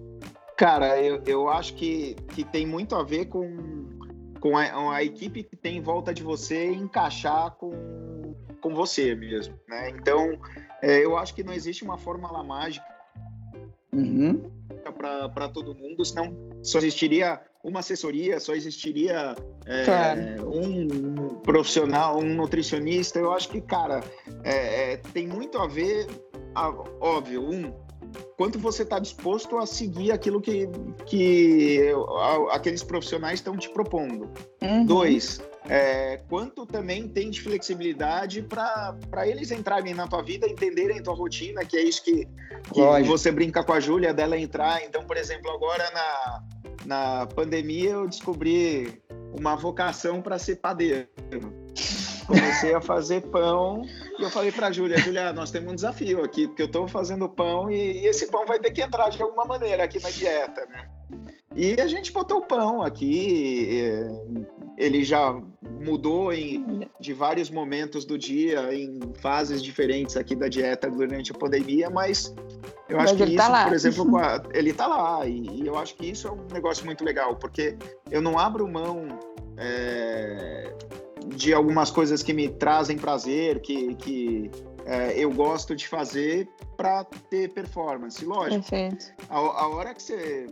[0.57, 3.89] Cara, eu, eu acho que, que tem muito a ver com,
[4.39, 9.59] com a, a equipe que tem em volta de você encaixar com, com você mesmo,
[9.67, 9.89] né?
[9.89, 10.37] Então,
[10.81, 12.85] é, eu acho que não existe uma fórmula mágica
[13.91, 14.43] uhum.
[15.33, 16.31] para todo mundo, senão
[16.61, 19.35] só existiria uma assessoria, só existiria
[19.65, 20.49] é, claro.
[20.53, 23.17] um profissional, um nutricionista.
[23.17, 24.03] Eu acho que, cara,
[24.43, 26.07] é, é, tem muito a ver,
[26.99, 27.73] óbvio, um,
[28.35, 30.67] quanto você está disposto a seguir aquilo que,
[31.05, 31.89] que
[32.51, 34.29] aqueles profissionais estão te propondo.
[34.61, 34.85] Uhum.
[34.85, 41.13] Dois, é, quanto também tem de flexibilidade para eles entrarem na tua vida, entenderem tua
[41.13, 42.27] rotina, que é isso que,
[42.73, 44.83] que você brinca com a Júlia, dela entrar.
[44.83, 46.43] Então, por exemplo, agora na,
[46.85, 49.01] na pandemia eu descobri
[49.37, 51.07] uma vocação para ser padeiro.
[52.25, 53.83] Comecei a fazer pão
[54.17, 56.87] e eu falei para a Júlia, Júlia, nós temos um desafio aqui, porque eu estou
[56.87, 60.65] fazendo pão e, esse pão vai ter que entrar de alguma maneira aqui na dieta,
[60.67, 60.89] né?
[61.55, 63.85] E a gente botou o pão aqui,
[64.77, 65.39] ele já
[65.83, 71.35] mudou em, de vários momentos do dia, em fases diferentes aqui da dieta durante a
[71.35, 72.33] pandemia, mas
[72.93, 75.67] eu acho mas que tá isso, tá por exemplo, a, ele está lá, e, e,
[75.67, 77.75] eu acho que isso é um negócio muito legal, porque
[78.11, 79.07] eu não abro mão
[79.57, 80.71] é,
[81.35, 84.51] de algumas coisas que me trazem prazer, que, que
[84.85, 88.23] é, eu gosto de fazer para ter performance.
[88.23, 89.11] Lógico, Perfeito.
[89.27, 90.47] A, a hora que você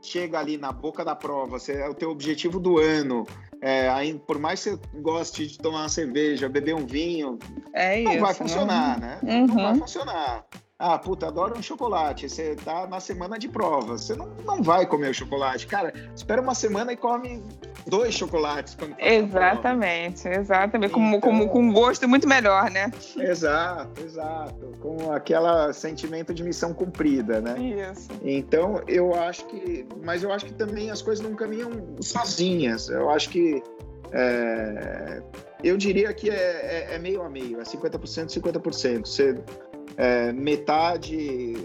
[0.00, 3.26] chega ali na boca da prova, você é o teu objetivo do ano,
[3.60, 7.38] é, aí, por mais que você goste de tomar uma cerveja, beber um vinho,
[7.72, 9.18] é não vai funcionar, né?
[9.22, 9.46] Uhum.
[9.46, 9.78] Não vai uhum.
[9.78, 10.46] funcionar.
[10.76, 12.28] Ah, puta, adoro um chocolate.
[12.28, 13.96] Você tá na semana de prova.
[13.96, 15.68] Você não, não vai comer o chocolate.
[15.68, 17.40] Cara, espera uma semana e come
[17.86, 18.74] dois chocolates.
[18.74, 20.90] Tá exatamente, exatamente.
[20.90, 22.90] Então, com, com, com gosto muito melhor, né?
[23.16, 24.72] Exato, exato.
[24.80, 27.56] Com aquele sentimento de missão cumprida, né?
[27.92, 28.08] Isso.
[28.22, 29.86] Então, eu acho que.
[30.02, 31.70] Mas eu acho que também as coisas não caminham
[32.00, 32.88] sozinhas.
[32.88, 33.62] Eu acho que.
[34.12, 35.22] É,
[35.64, 39.06] eu diria que é, é, é meio a meio, é 50%, 50%.
[39.06, 39.42] Você
[39.96, 41.16] é, metade,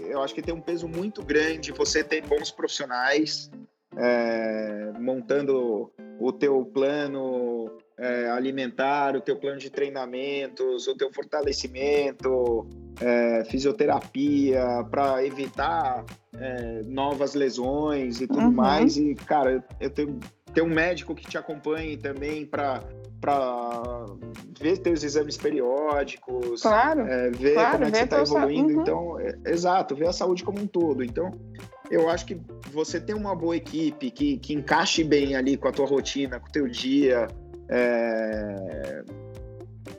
[0.08, 3.50] eu acho que tem um peso muito grande você ter bons profissionais
[3.96, 12.66] é, montando o teu plano é, alimentar, o teu plano de treinamentos, o teu fortalecimento,
[13.00, 18.52] é, fisioterapia para evitar é, novas lesões e tudo uhum.
[18.52, 18.96] mais.
[18.96, 20.18] E, cara, eu tenho,
[20.54, 22.82] ter um médico que te acompanhe também para
[23.20, 24.06] para
[24.58, 28.74] ver teus exames periódicos, claro, é, ver claro, como é que você está evoluindo.
[28.74, 28.80] Uhum.
[28.80, 31.04] Então, é, exato, ver a saúde como um todo.
[31.04, 31.30] Então,
[31.90, 32.40] eu acho que
[32.72, 36.48] você ter uma boa equipe que, que encaixe bem ali com a tua rotina, com
[36.48, 37.28] o teu dia,
[37.68, 39.04] é,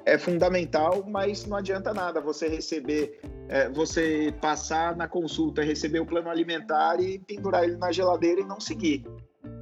[0.06, 3.20] é fundamental, mas não adianta nada você receber,
[3.50, 8.46] é, você passar na consulta, receber o plano alimentar e pendurar ele na geladeira e
[8.46, 9.06] não seguir.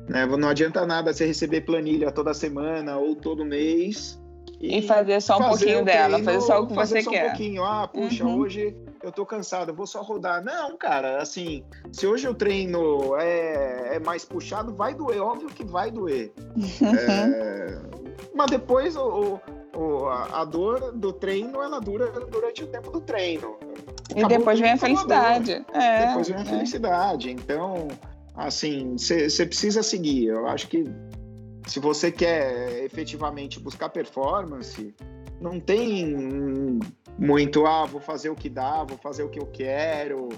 [0.10, 0.26] Né?
[0.26, 4.20] Não adianta nada você receber planilha toda semana ou todo mês.
[4.60, 7.26] E, e fazer só um fazer pouquinho dela, fazer só o que você só quer.
[7.26, 7.64] um pouquinho.
[7.64, 8.40] Ah, puxa, uhum.
[8.40, 10.44] hoje eu tô cansado, eu vou só rodar.
[10.44, 15.64] Não, cara, assim, se hoje o treino é, é mais puxado, vai doer, óbvio que
[15.64, 16.34] vai doer.
[16.82, 17.80] é,
[18.34, 19.40] mas depois o,
[19.76, 23.58] o, a, dor do treino, ela dura durante o tempo do treino.
[24.14, 25.64] E depois vem a felicidade.
[25.72, 26.46] É, depois vem a é.
[26.46, 27.32] felicidade.
[27.32, 27.88] Então,
[28.40, 30.28] assim, você precisa seguir.
[30.28, 30.86] Eu acho que
[31.68, 34.96] se você quer efetivamente buscar performance,
[35.40, 36.80] não tem
[37.18, 40.30] muito, ah, vou fazer o que dá, vou fazer o que eu quero.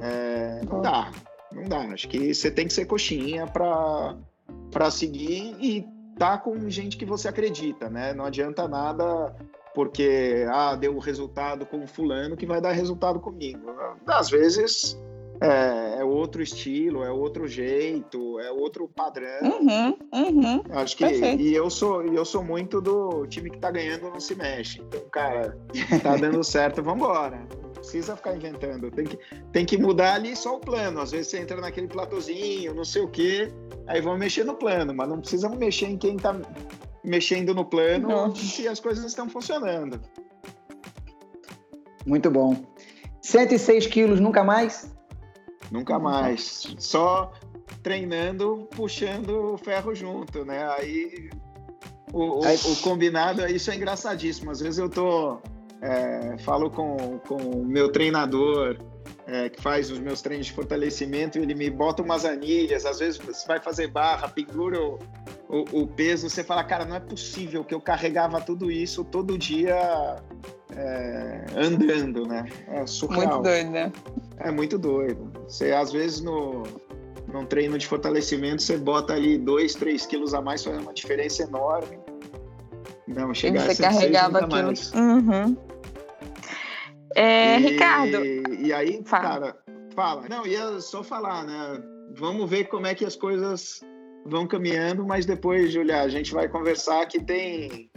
[0.00, 1.12] É, não dá,
[1.52, 1.80] não dá.
[1.92, 5.86] Acho que você tem que ser coxinha para seguir e
[6.18, 8.12] tá com gente que você acredita, né?
[8.12, 9.34] Não adianta nada
[9.74, 13.74] porque ah, deu resultado com fulano que vai dar resultado comigo.
[14.06, 14.96] Às vezes
[15.40, 19.42] é, é, outro estilo, é outro jeito, é outro padrão.
[19.42, 21.42] Uhum, uhum, Acho que perfeito.
[21.42, 24.80] e eu sou eu sou muito do time que tá ganhando não se mexe.
[24.80, 25.58] Então, cara,
[26.02, 27.46] tá dando certo, vamos embora.
[27.62, 28.90] Não precisa ficar inventando.
[28.90, 29.18] Tem que,
[29.52, 31.00] tem que mudar ali só o plano.
[31.00, 33.52] Às vezes você entra naquele platôzinho, não sei o quê,
[33.86, 36.34] aí vão mexer no plano, mas não precisa mexer em quem tá
[37.02, 38.34] mexendo no plano não.
[38.34, 40.00] se as coisas estão funcionando.
[42.06, 42.56] Muito bom.
[43.20, 44.93] 106 quilos nunca mais?
[45.74, 46.72] Nunca mais.
[46.78, 47.32] Só
[47.82, 50.64] treinando, puxando o ferro junto, né?
[50.78, 51.28] Aí
[52.12, 54.52] o, o, o combinado, isso é engraçadíssimo.
[54.52, 55.38] Às vezes eu tô.
[55.82, 58.78] É, falo com o meu treinador,
[59.26, 63.18] é, que faz os meus treinos de fortalecimento, ele me bota umas anilhas, às vezes
[63.18, 64.98] você vai fazer barra, pendura o,
[65.48, 69.38] o, o, peso, você fala, cara, não é possível que eu carregava tudo isso todo
[69.38, 70.22] dia
[70.76, 72.44] é, andando, né?
[72.68, 73.26] É surreal.
[73.26, 73.92] Muito doido, né?
[74.38, 75.32] É muito doido.
[75.46, 76.64] Você, às vezes, no,
[77.32, 81.42] num treino de fortalecimento, você bota ali 2, 3 quilos a mais, faz uma diferença
[81.42, 81.98] enorme.
[83.06, 84.72] Não, chegar e você carregava aquilo.
[84.94, 85.56] Uhum.
[87.14, 88.24] É, e, Ricardo.
[88.58, 89.22] E aí, fala.
[89.22, 89.56] cara,
[89.94, 90.28] fala.
[90.28, 91.82] Não, ia só falar, né?
[92.16, 93.80] Vamos ver como é que as coisas
[94.26, 97.90] vão caminhando, mas depois, Julia, a gente vai conversar que tem,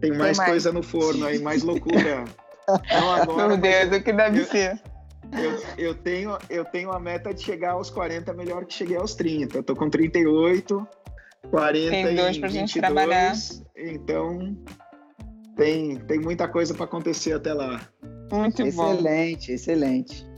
[0.00, 0.50] tem mais, mais.
[0.50, 2.24] coisa no forno aí, mais loucura.
[2.68, 4.82] Não agora, Meu Deus, o que deve eu, ser.
[5.32, 9.14] Eu, eu, tenho, eu tenho a meta de chegar aos 40 melhor que cheguei aos
[9.14, 9.58] 30.
[9.58, 10.88] Eu tô com 38,
[11.50, 13.34] 40 tem dois e pra 22, gente trabalhar.
[13.76, 14.56] Então
[15.56, 17.80] tem, tem muita coisa para acontecer até lá.
[18.32, 18.92] Muito excelente, bom.
[18.92, 20.30] Excelente, excelente.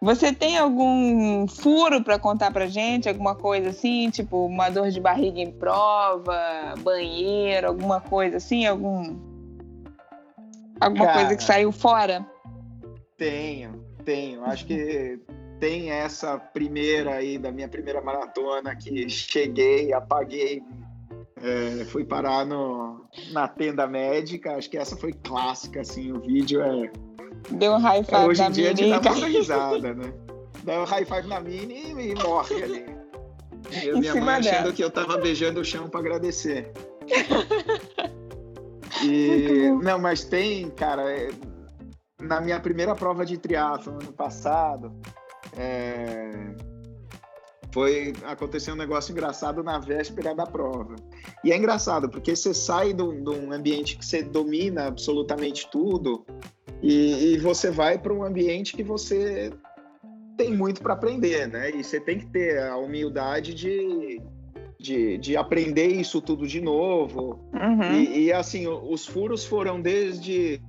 [0.00, 3.08] Você tem algum furo para contar pra gente?
[3.08, 9.16] Alguma coisa assim, tipo uma dor de barriga em prova, banheiro, alguma coisa assim, algum
[10.78, 12.26] alguma Cara, coisa que saiu fora?
[13.16, 14.44] Tenho, tenho.
[14.44, 15.18] Acho que
[15.58, 20.62] tem essa primeira aí da minha primeira maratona que cheguei, apaguei,
[21.42, 24.56] é, fui parar no, na tenda médica.
[24.56, 26.12] Acho que essa foi clássica, assim.
[26.12, 26.90] O vídeo é
[27.50, 30.12] Deu um high five Hoje em dia a gente dá muita risada, né?
[30.62, 32.84] Dá um high five na mini e, morre ali.
[33.72, 34.72] E minha mãe achando dela.
[34.74, 36.70] que eu tava beijando o chão para agradecer.
[39.02, 41.28] E, não, mas tem, cara, é,
[42.22, 44.92] na minha primeira prova de triatlo ano passado,
[45.58, 46.54] é,
[47.74, 50.94] foi acontecer um negócio engraçado na véspera da prova.
[51.42, 56.24] E é engraçado, porque você sai de um ambiente que você domina absolutamente tudo
[56.80, 59.52] e, e você vai para um ambiente que você
[60.36, 61.72] tem muito para aprender, né?
[61.72, 64.22] E você tem que ter a humildade de,
[64.78, 67.40] de, de aprender isso tudo de novo.
[67.52, 67.92] Uhum.
[67.92, 70.62] E, e, assim, os furos foram desde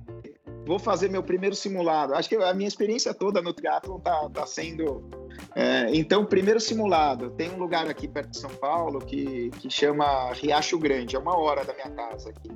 [0.66, 2.14] vou fazer meu primeiro simulado.
[2.14, 5.08] Acho que a minha experiência toda no triatlo tá, tá sendo
[5.54, 10.32] é, então, primeiro simulado, tem um lugar aqui perto de São Paulo que, que chama
[10.32, 12.50] Riacho Grande, é uma hora da minha casa aqui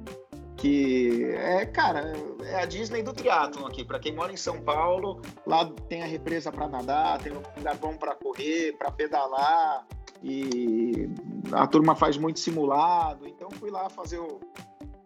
[0.60, 2.12] que é, cara,
[2.42, 3.82] é a Disney do triatlon aqui.
[3.82, 7.76] Para quem mora em São Paulo, lá tem a represa para nadar, tem um lugar
[7.78, 9.86] bom para correr, para pedalar
[10.22, 11.08] e
[11.52, 13.26] a turma faz muito simulado.
[13.26, 14.38] Então fui lá fazer o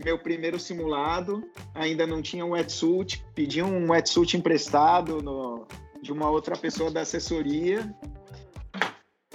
[0.05, 1.45] meu primeiro simulado.
[1.73, 5.69] Ainda não tinha um wetsuit, pedi um wetsuit emprestado no,
[6.05, 7.93] de uma outra pessoa da assessoria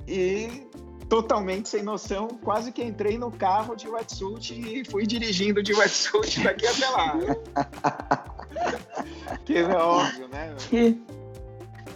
[0.07, 0.67] e
[1.09, 6.43] totalmente sem noção, quase que entrei no carro de wetsuit e fui dirigindo de wetsuit
[6.43, 7.17] daqui até lá.
[9.43, 10.55] que é óbvio, né?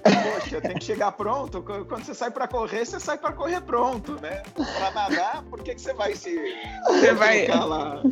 [0.03, 1.61] Poxa, tem que chegar pronto.
[1.61, 4.43] Quando você sai para correr, você sai para correr pronto, né?
[4.53, 6.37] Para nadar, por que, que você vai se
[6.85, 8.03] você vai lá?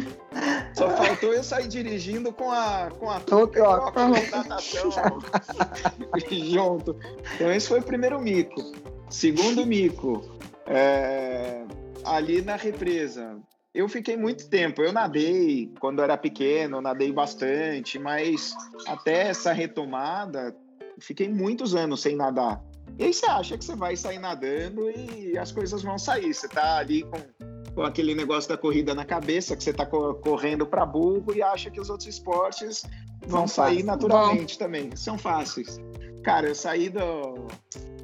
[0.73, 4.91] Só faltou eu sair dirigindo com a com a touca da natação
[6.31, 6.97] junto.
[7.35, 8.61] Então esse foi o primeiro mico.
[9.09, 10.21] Segundo mico,
[10.65, 11.63] é,
[12.05, 13.37] ali na represa.
[13.73, 14.81] Eu fiquei muito tempo.
[14.81, 18.53] Eu nadei quando era pequeno, nadei bastante, mas
[18.85, 20.55] até essa retomada,
[21.01, 22.63] fiquei muitos anos sem nadar.
[22.97, 26.33] E aí você acha que você vai sair nadando e as coisas vão sair.
[26.33, 30.65] Você tá ali com, com aquele negócio da corrida na cabeça, que você tá correndo
[30.65, 32.83] para burro e acha que os outros esportes
[33.25, 34.65] vão sair naturalmente Bom.
[34.65, 34.95] também.
[34.95, 35.79] São fáceis.
[36.23, 37.47] Cara, eu saí do,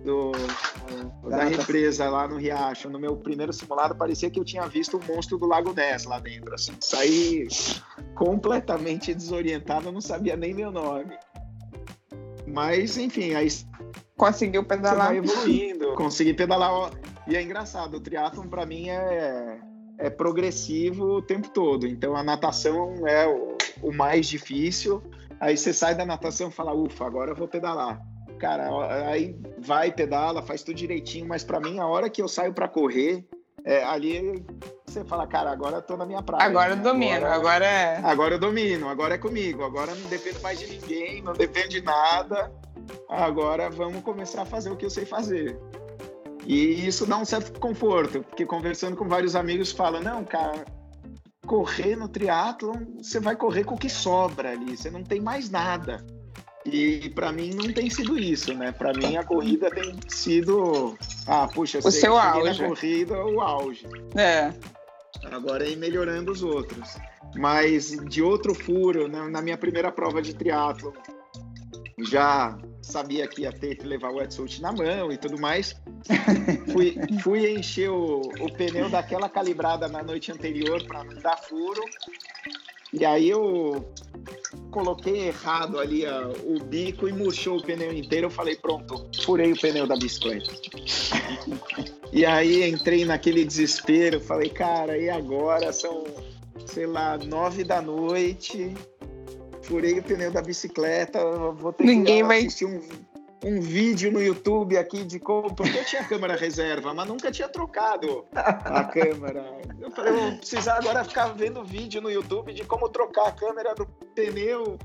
[0.03, 0.31] do,
[1.29, 2.89] da represa lá no Riacho.
[2.89, 6.19] No meu primeiro simulado, parecia que eu tinha visto o monstro do Lago Ness lá
[6.19, 6.53] dentro.
[6.55, 6.73] Assim.
[6.79, 7.47] Saí
[8.15, 11.15] completamente desorientado, não sabia nem meu nome.
[12.47, 13.47] Mas, enfim, aí.
[14.15, 15.13] Conseguiu pedalar.
[15.13, 15.93] Você vai evoluindo.
[15.95, 16.91] Consegui pedalar.
[17.27, 19.59] E é engraçado, o triatlon para mim é,
[19.97, 21.85] é progressivo o tempo todo.
[21.85, 25.03] Então a natação é o, o mais difícil.
[25.39, 28.01] Aí você sai da natação e fala, ufa, agora eu vou pedalar
[28.37, 28.69] cara,
[29.09, 32.67] aí vai, pedala, faz tudo direitinho, mas para mim, a hora que eu saio para
[32.67, 33.25] correr,
[33.63, 34.45] é, ali
[34.85, 36.43] você fala, cara, agora eu tô na minha praia.
[36.43, 37.97] Agora eu domino, agora, agora é.
[38.03, 41.81] Agora eu domino, agora é comigo, agora não dependo mais de ninguém, não dependo de
[41.81, 42.51] nada.
[43.09, 45.59] Agora vamos começar a fazer o que eu sei fazer.
[46.45, 50.63] E isso dá um certo conforto, porque conversando com vários amigos fala, não, cara,
[51.45, 55.49] correr no triatlon, você vai correr com o que sobra ali, você não tem mais
[55.49, 56.05] nada.
[56.71, 58.71] E para mim não tem sido isso, né?
[58.71, 62.61] Para mim a corrida tem sido, ah, puxa, o seu auge.
[62.61, 63.87] na corrida o auge.
[64.15, 64.53] É.
[65.31, 66.97] Agora é ir melhorando os outros.
[67.35, 69.27] Mas de outro furo, né?
[69.29, 70.93] na minha primeira prova de triatlo,
[71.99, 75.75] já sabia que ia ter que levar o wetsuit na mão e tudo mais.
[76.71, 81.81] fui, fui encher o, o pneu daquela calibrada na noite anterior para não dar furo.
[82.93, 83.93] E aí eu
[84.77, 88.27] coloquei errado ali a, o bico e murchou o pneu inteiro.
[88.27, 90.51] Eu falei, pronto, furei o pneu da bicicleta.
[92.13, 94.21] e aí entrei naquele desespero.
[94.21, 95.73] Falei, cara, e agora?
[95.73, 96.03] São,
[96.67, 98.71] sei lá, nove da noite.
[99.63, 101.19] Furei o pneu da bicicleta.
[101.53, 102.37] Vou ter Ninguém que vai...
[102.37, 102.79] assistir um
[103.43, 105.53] um vídeo no YouTube aqui de como.
[105.53, 109.57] Porque eu tinha câmera reserva, mas nunca tinha trocado a câmera.
[109.79, 113.75] Eu falei, vou precisar agora ficar vendo vídeo no YouTube de como trocar a câmera
[113.75, 114.77] do pneu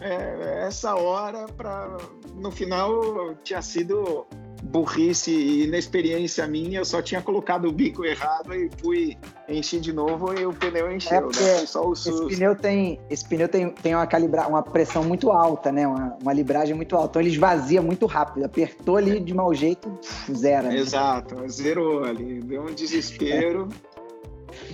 [0.00, 1.96] é, essa hora para
[2.34, 4.26] no final tinha sido
[4.68, 9.16] burrice e inexperiência minha, eu só tinha colocado o bico errado e fui
[9.48, 11.66] enchi de novo e o pneu encheu, é né?
[11.66, 15.72] Só o esse pneu tem, esse pneu tem, tem uma calibra, uma pressão muito alta,
[15.72, 15.86] né?
[15.86, 17.08] Uma, uma libragem muito alta.
[17.08, 18.44] Então ele esvazia muito rápido.
[18.44, 19.90] Apertou ali de mau jeito,
[20.30, 20.68] zero.
[20.68, 20.76] Né?
[20.76, 23.68] Exato, zerou ali, deu um desespero.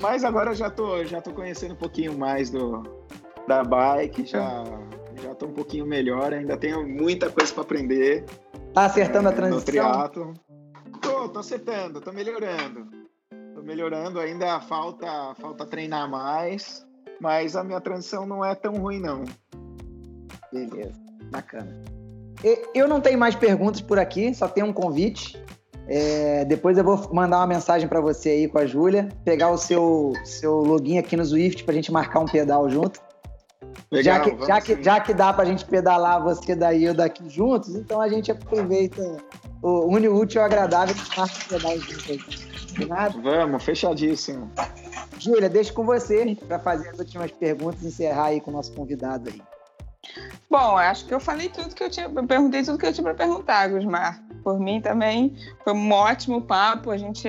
[0.01, 2.83] Mas agora eu já tô, já tô conhecendo um pouquinho mais do
[3.47, 4.65] da bike, já
[5.23, 8.25] já tô um pouquinho melhor, ainda tenho muita coisa para aprender.
[8.75, 9.61] Tá acertando a transição?
[9.61, 10.35] No triatlo.
[11.01, 12.89] Tô, tô acertando, tô melhorando.
[13.55, 15.07] Tô melhorando, ainda falta,
[15.37, 16.85] falta treinar mais,
[17.21, 19.25] mas a minha transição não é tão ruim, não.
[20.53, 20.93] Beleza,
[21.31, 21.73] bacana.
[22.75, 25.41] Eu não tenho mais perguntas por aqui, só tenho um convite.
[25.87, 29.57] É, depois eu vou mandar uma mensagem para você aí com a Júlia, pegar o
[29.57, 33.01] seu, seu login aqui no Zwift para a gente marcar um pedal junto.
[33.95, 36.95] Legal, já, que, já, que, já que dá pra gente pedalar você daí e eu
[36.95, 39.03] daqui juntos, então a gente aproveita
[39.63, 42.45] o une útil e agradável que marca pedal juntos.
[43.23, 44.51] Vamos, fechadíssimo.
[45.19, 48.73] Júlia, deixa com você para fazer as últimas perguntas e encerrar aí com o nosso
[48.73, 49.41] convidado aí.
[50.51, 53.05] Bom, acho que eu falei tudo que eu tinha, eu perguntei tudo que eu tinha
[53.05, 54.23] para perguntar, Gusmar.
[54.43, 57.29] Por mim também foi um ótimo papo, a gente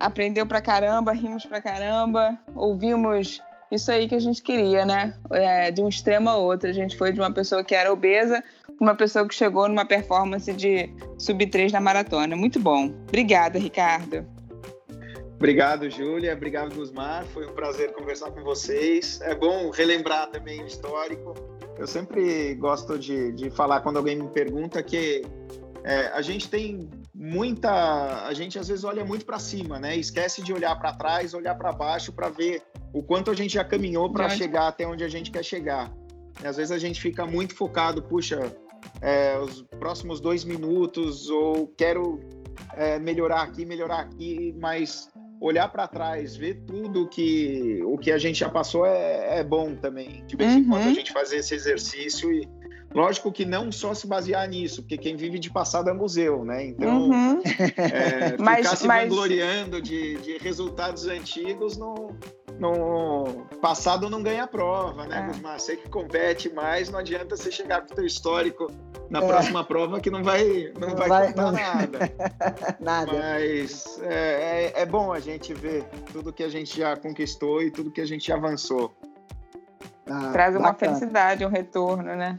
[0.00, 3.40] aprendeu pra caramba, rimos pra caramba, ouvimos
[3.74, 5.14] isso aí que a gente queria, né?
[5.30, 6.68] É, de um extremo a outro.
[6.68, 9.86] A gente foi de uma pessoa que era obesa para uma pessoa que chegou numa
[9.86, 12.36] performance de sub 3 na maratona.
[12.36, 12.92] Muito bom.
[13.08, 14.26] Obrigada, Ricardo.
[15.36, 16.34] Obrigado, Júlia.
[16.34, 17.24] Obrigado, Gusmar.
[17.26, 19.20] Foi um prazer conversar com vocês.
[19.22, 21.34] É bom relembrar também o histórico.
[21.78, 25.22] Eu sempre gosto de, de falar quando alguém me pergunta que
[25.82, 28.26] é, a gente tem muita.
[28.26, 29.96] A gente às vezes olha muito para cima, né?
[29.96, 32.62] Esquece de olhar para trás, olhar para baixo para ver
[32.92, 35.92] o quanto a gente já caminhou para chegar até onde a gente quer chegar.
[36.42, 38.54] E às vezes a gente fica muito focado, puxa,
[39.00, 42.20] é, os próximos dois minutos, ou quero
[42.74, 45.10] é, melhorar aqui, melhorar aqui, mas
[45.40, 49.74] olhar para trás, ver tudo que o que a gente já passou é, é bom
[49.74, 50.24] também.
[50.26, 50.94] De vez em quando a uhum.
[50.94, 52.48] gente fazer esse exercício e
[52.94, 56.66] Lógico que não só se basear nisso, porque quem vive de passado é museu, né?
[56.66, 57.40] Então, uhum.
[57.76, 59.08] é, ficar mas, se mas...
[59.08, 62.14] vangloriando de, de resultados antigos no,
[62.58, 65.58] no passado não ganha prova, né, é.
[65.58, 68.70] Você que compete mais, não adianta você chegar com o teu histórico
[69.08, 69.26] na é.
[69.26, 71.52] próxima prova que não vai, não, não vai, vai contar não...
[71.52, 71.98] nada.
[72.80, 73.12] nada.
[73.12, 77.70] Mas é, é, é bom a gente ver tudo que a gente já conquistou e
[77.70, 78.94] tudo que a gente avançou.
[80.06, 80.94] Ah, Traz uma bacana.
[80.94, 82.38] felicidade, um retorno, né?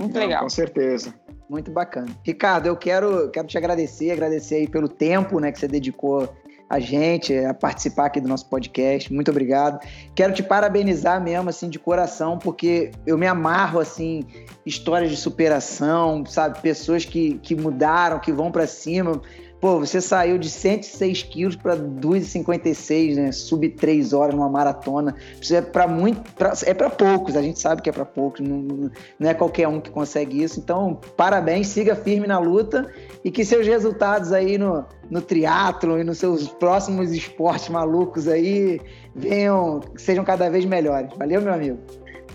[0.00, 0.42] Muito Não, legal.
[0.42, 1.14] Com certeza.
[1.48, 2.08] Muito bacana.
[2.24, 6.32] Ricardo, eu quero, quero te agradecer, agradecer aí pelo tempo né, que você dedicou
[6.70, 9.12] a gente, a participar aqui do nosso podcast.
[9.12, 9.84] Muito obrigado.
[10.14, 14.24] Quero te parabenizar mesmo, assim, de coração, porque eu me amarro, assim,
[14.64, 16.60] histórias de superação, sabe?
[16.60, 19.20] Pessoas que, que mudaram, que vão para cima.
[19.60, 23.30] Pô, você saiu de 106 quilos para 2,56, né?
[23.30, 25.14] Sub 3 horas numa maratona.
[25.38, 26.32] Isso é para muito.
[26.32, 29.68] Pra, é para poucos, a gente sabe que é para poucos, não, não é qualquer
[29.68, 30.58] um que consegue isso.
[30.58, 32.90] Então, parabéns, siga firme na luta
[33.22, 38.80] e que seus resultados aí no, no triatlo e nos seus próximos esportes malucos aí
[39.14, 41.12] venham, sejam cada vez melhores.
[41.18, 41.78] Valeu, meu amigo.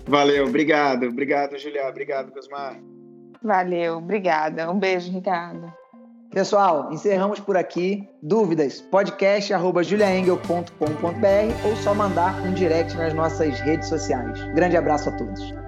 [0.06, 1.06] Valeu, obrigado.
[1.06, 1.88] Obrigado, Julia.
[1.88, 2.80] Obrigado, Cosmar.
[3.42, 4.70] Valeu, obrigada.
[4.70, 5.72] Um beijo, Ricardo.
[6.36, 8.06] Pessoal, encerramos por aqui.
[8.22, 8.82] Dúvidas?
[8.90, 14.38] podcast.juliaengel.com.br ou só mandar um direct nas nossas redes sociais.
[14.52, 15.65] Grande abraço a todos.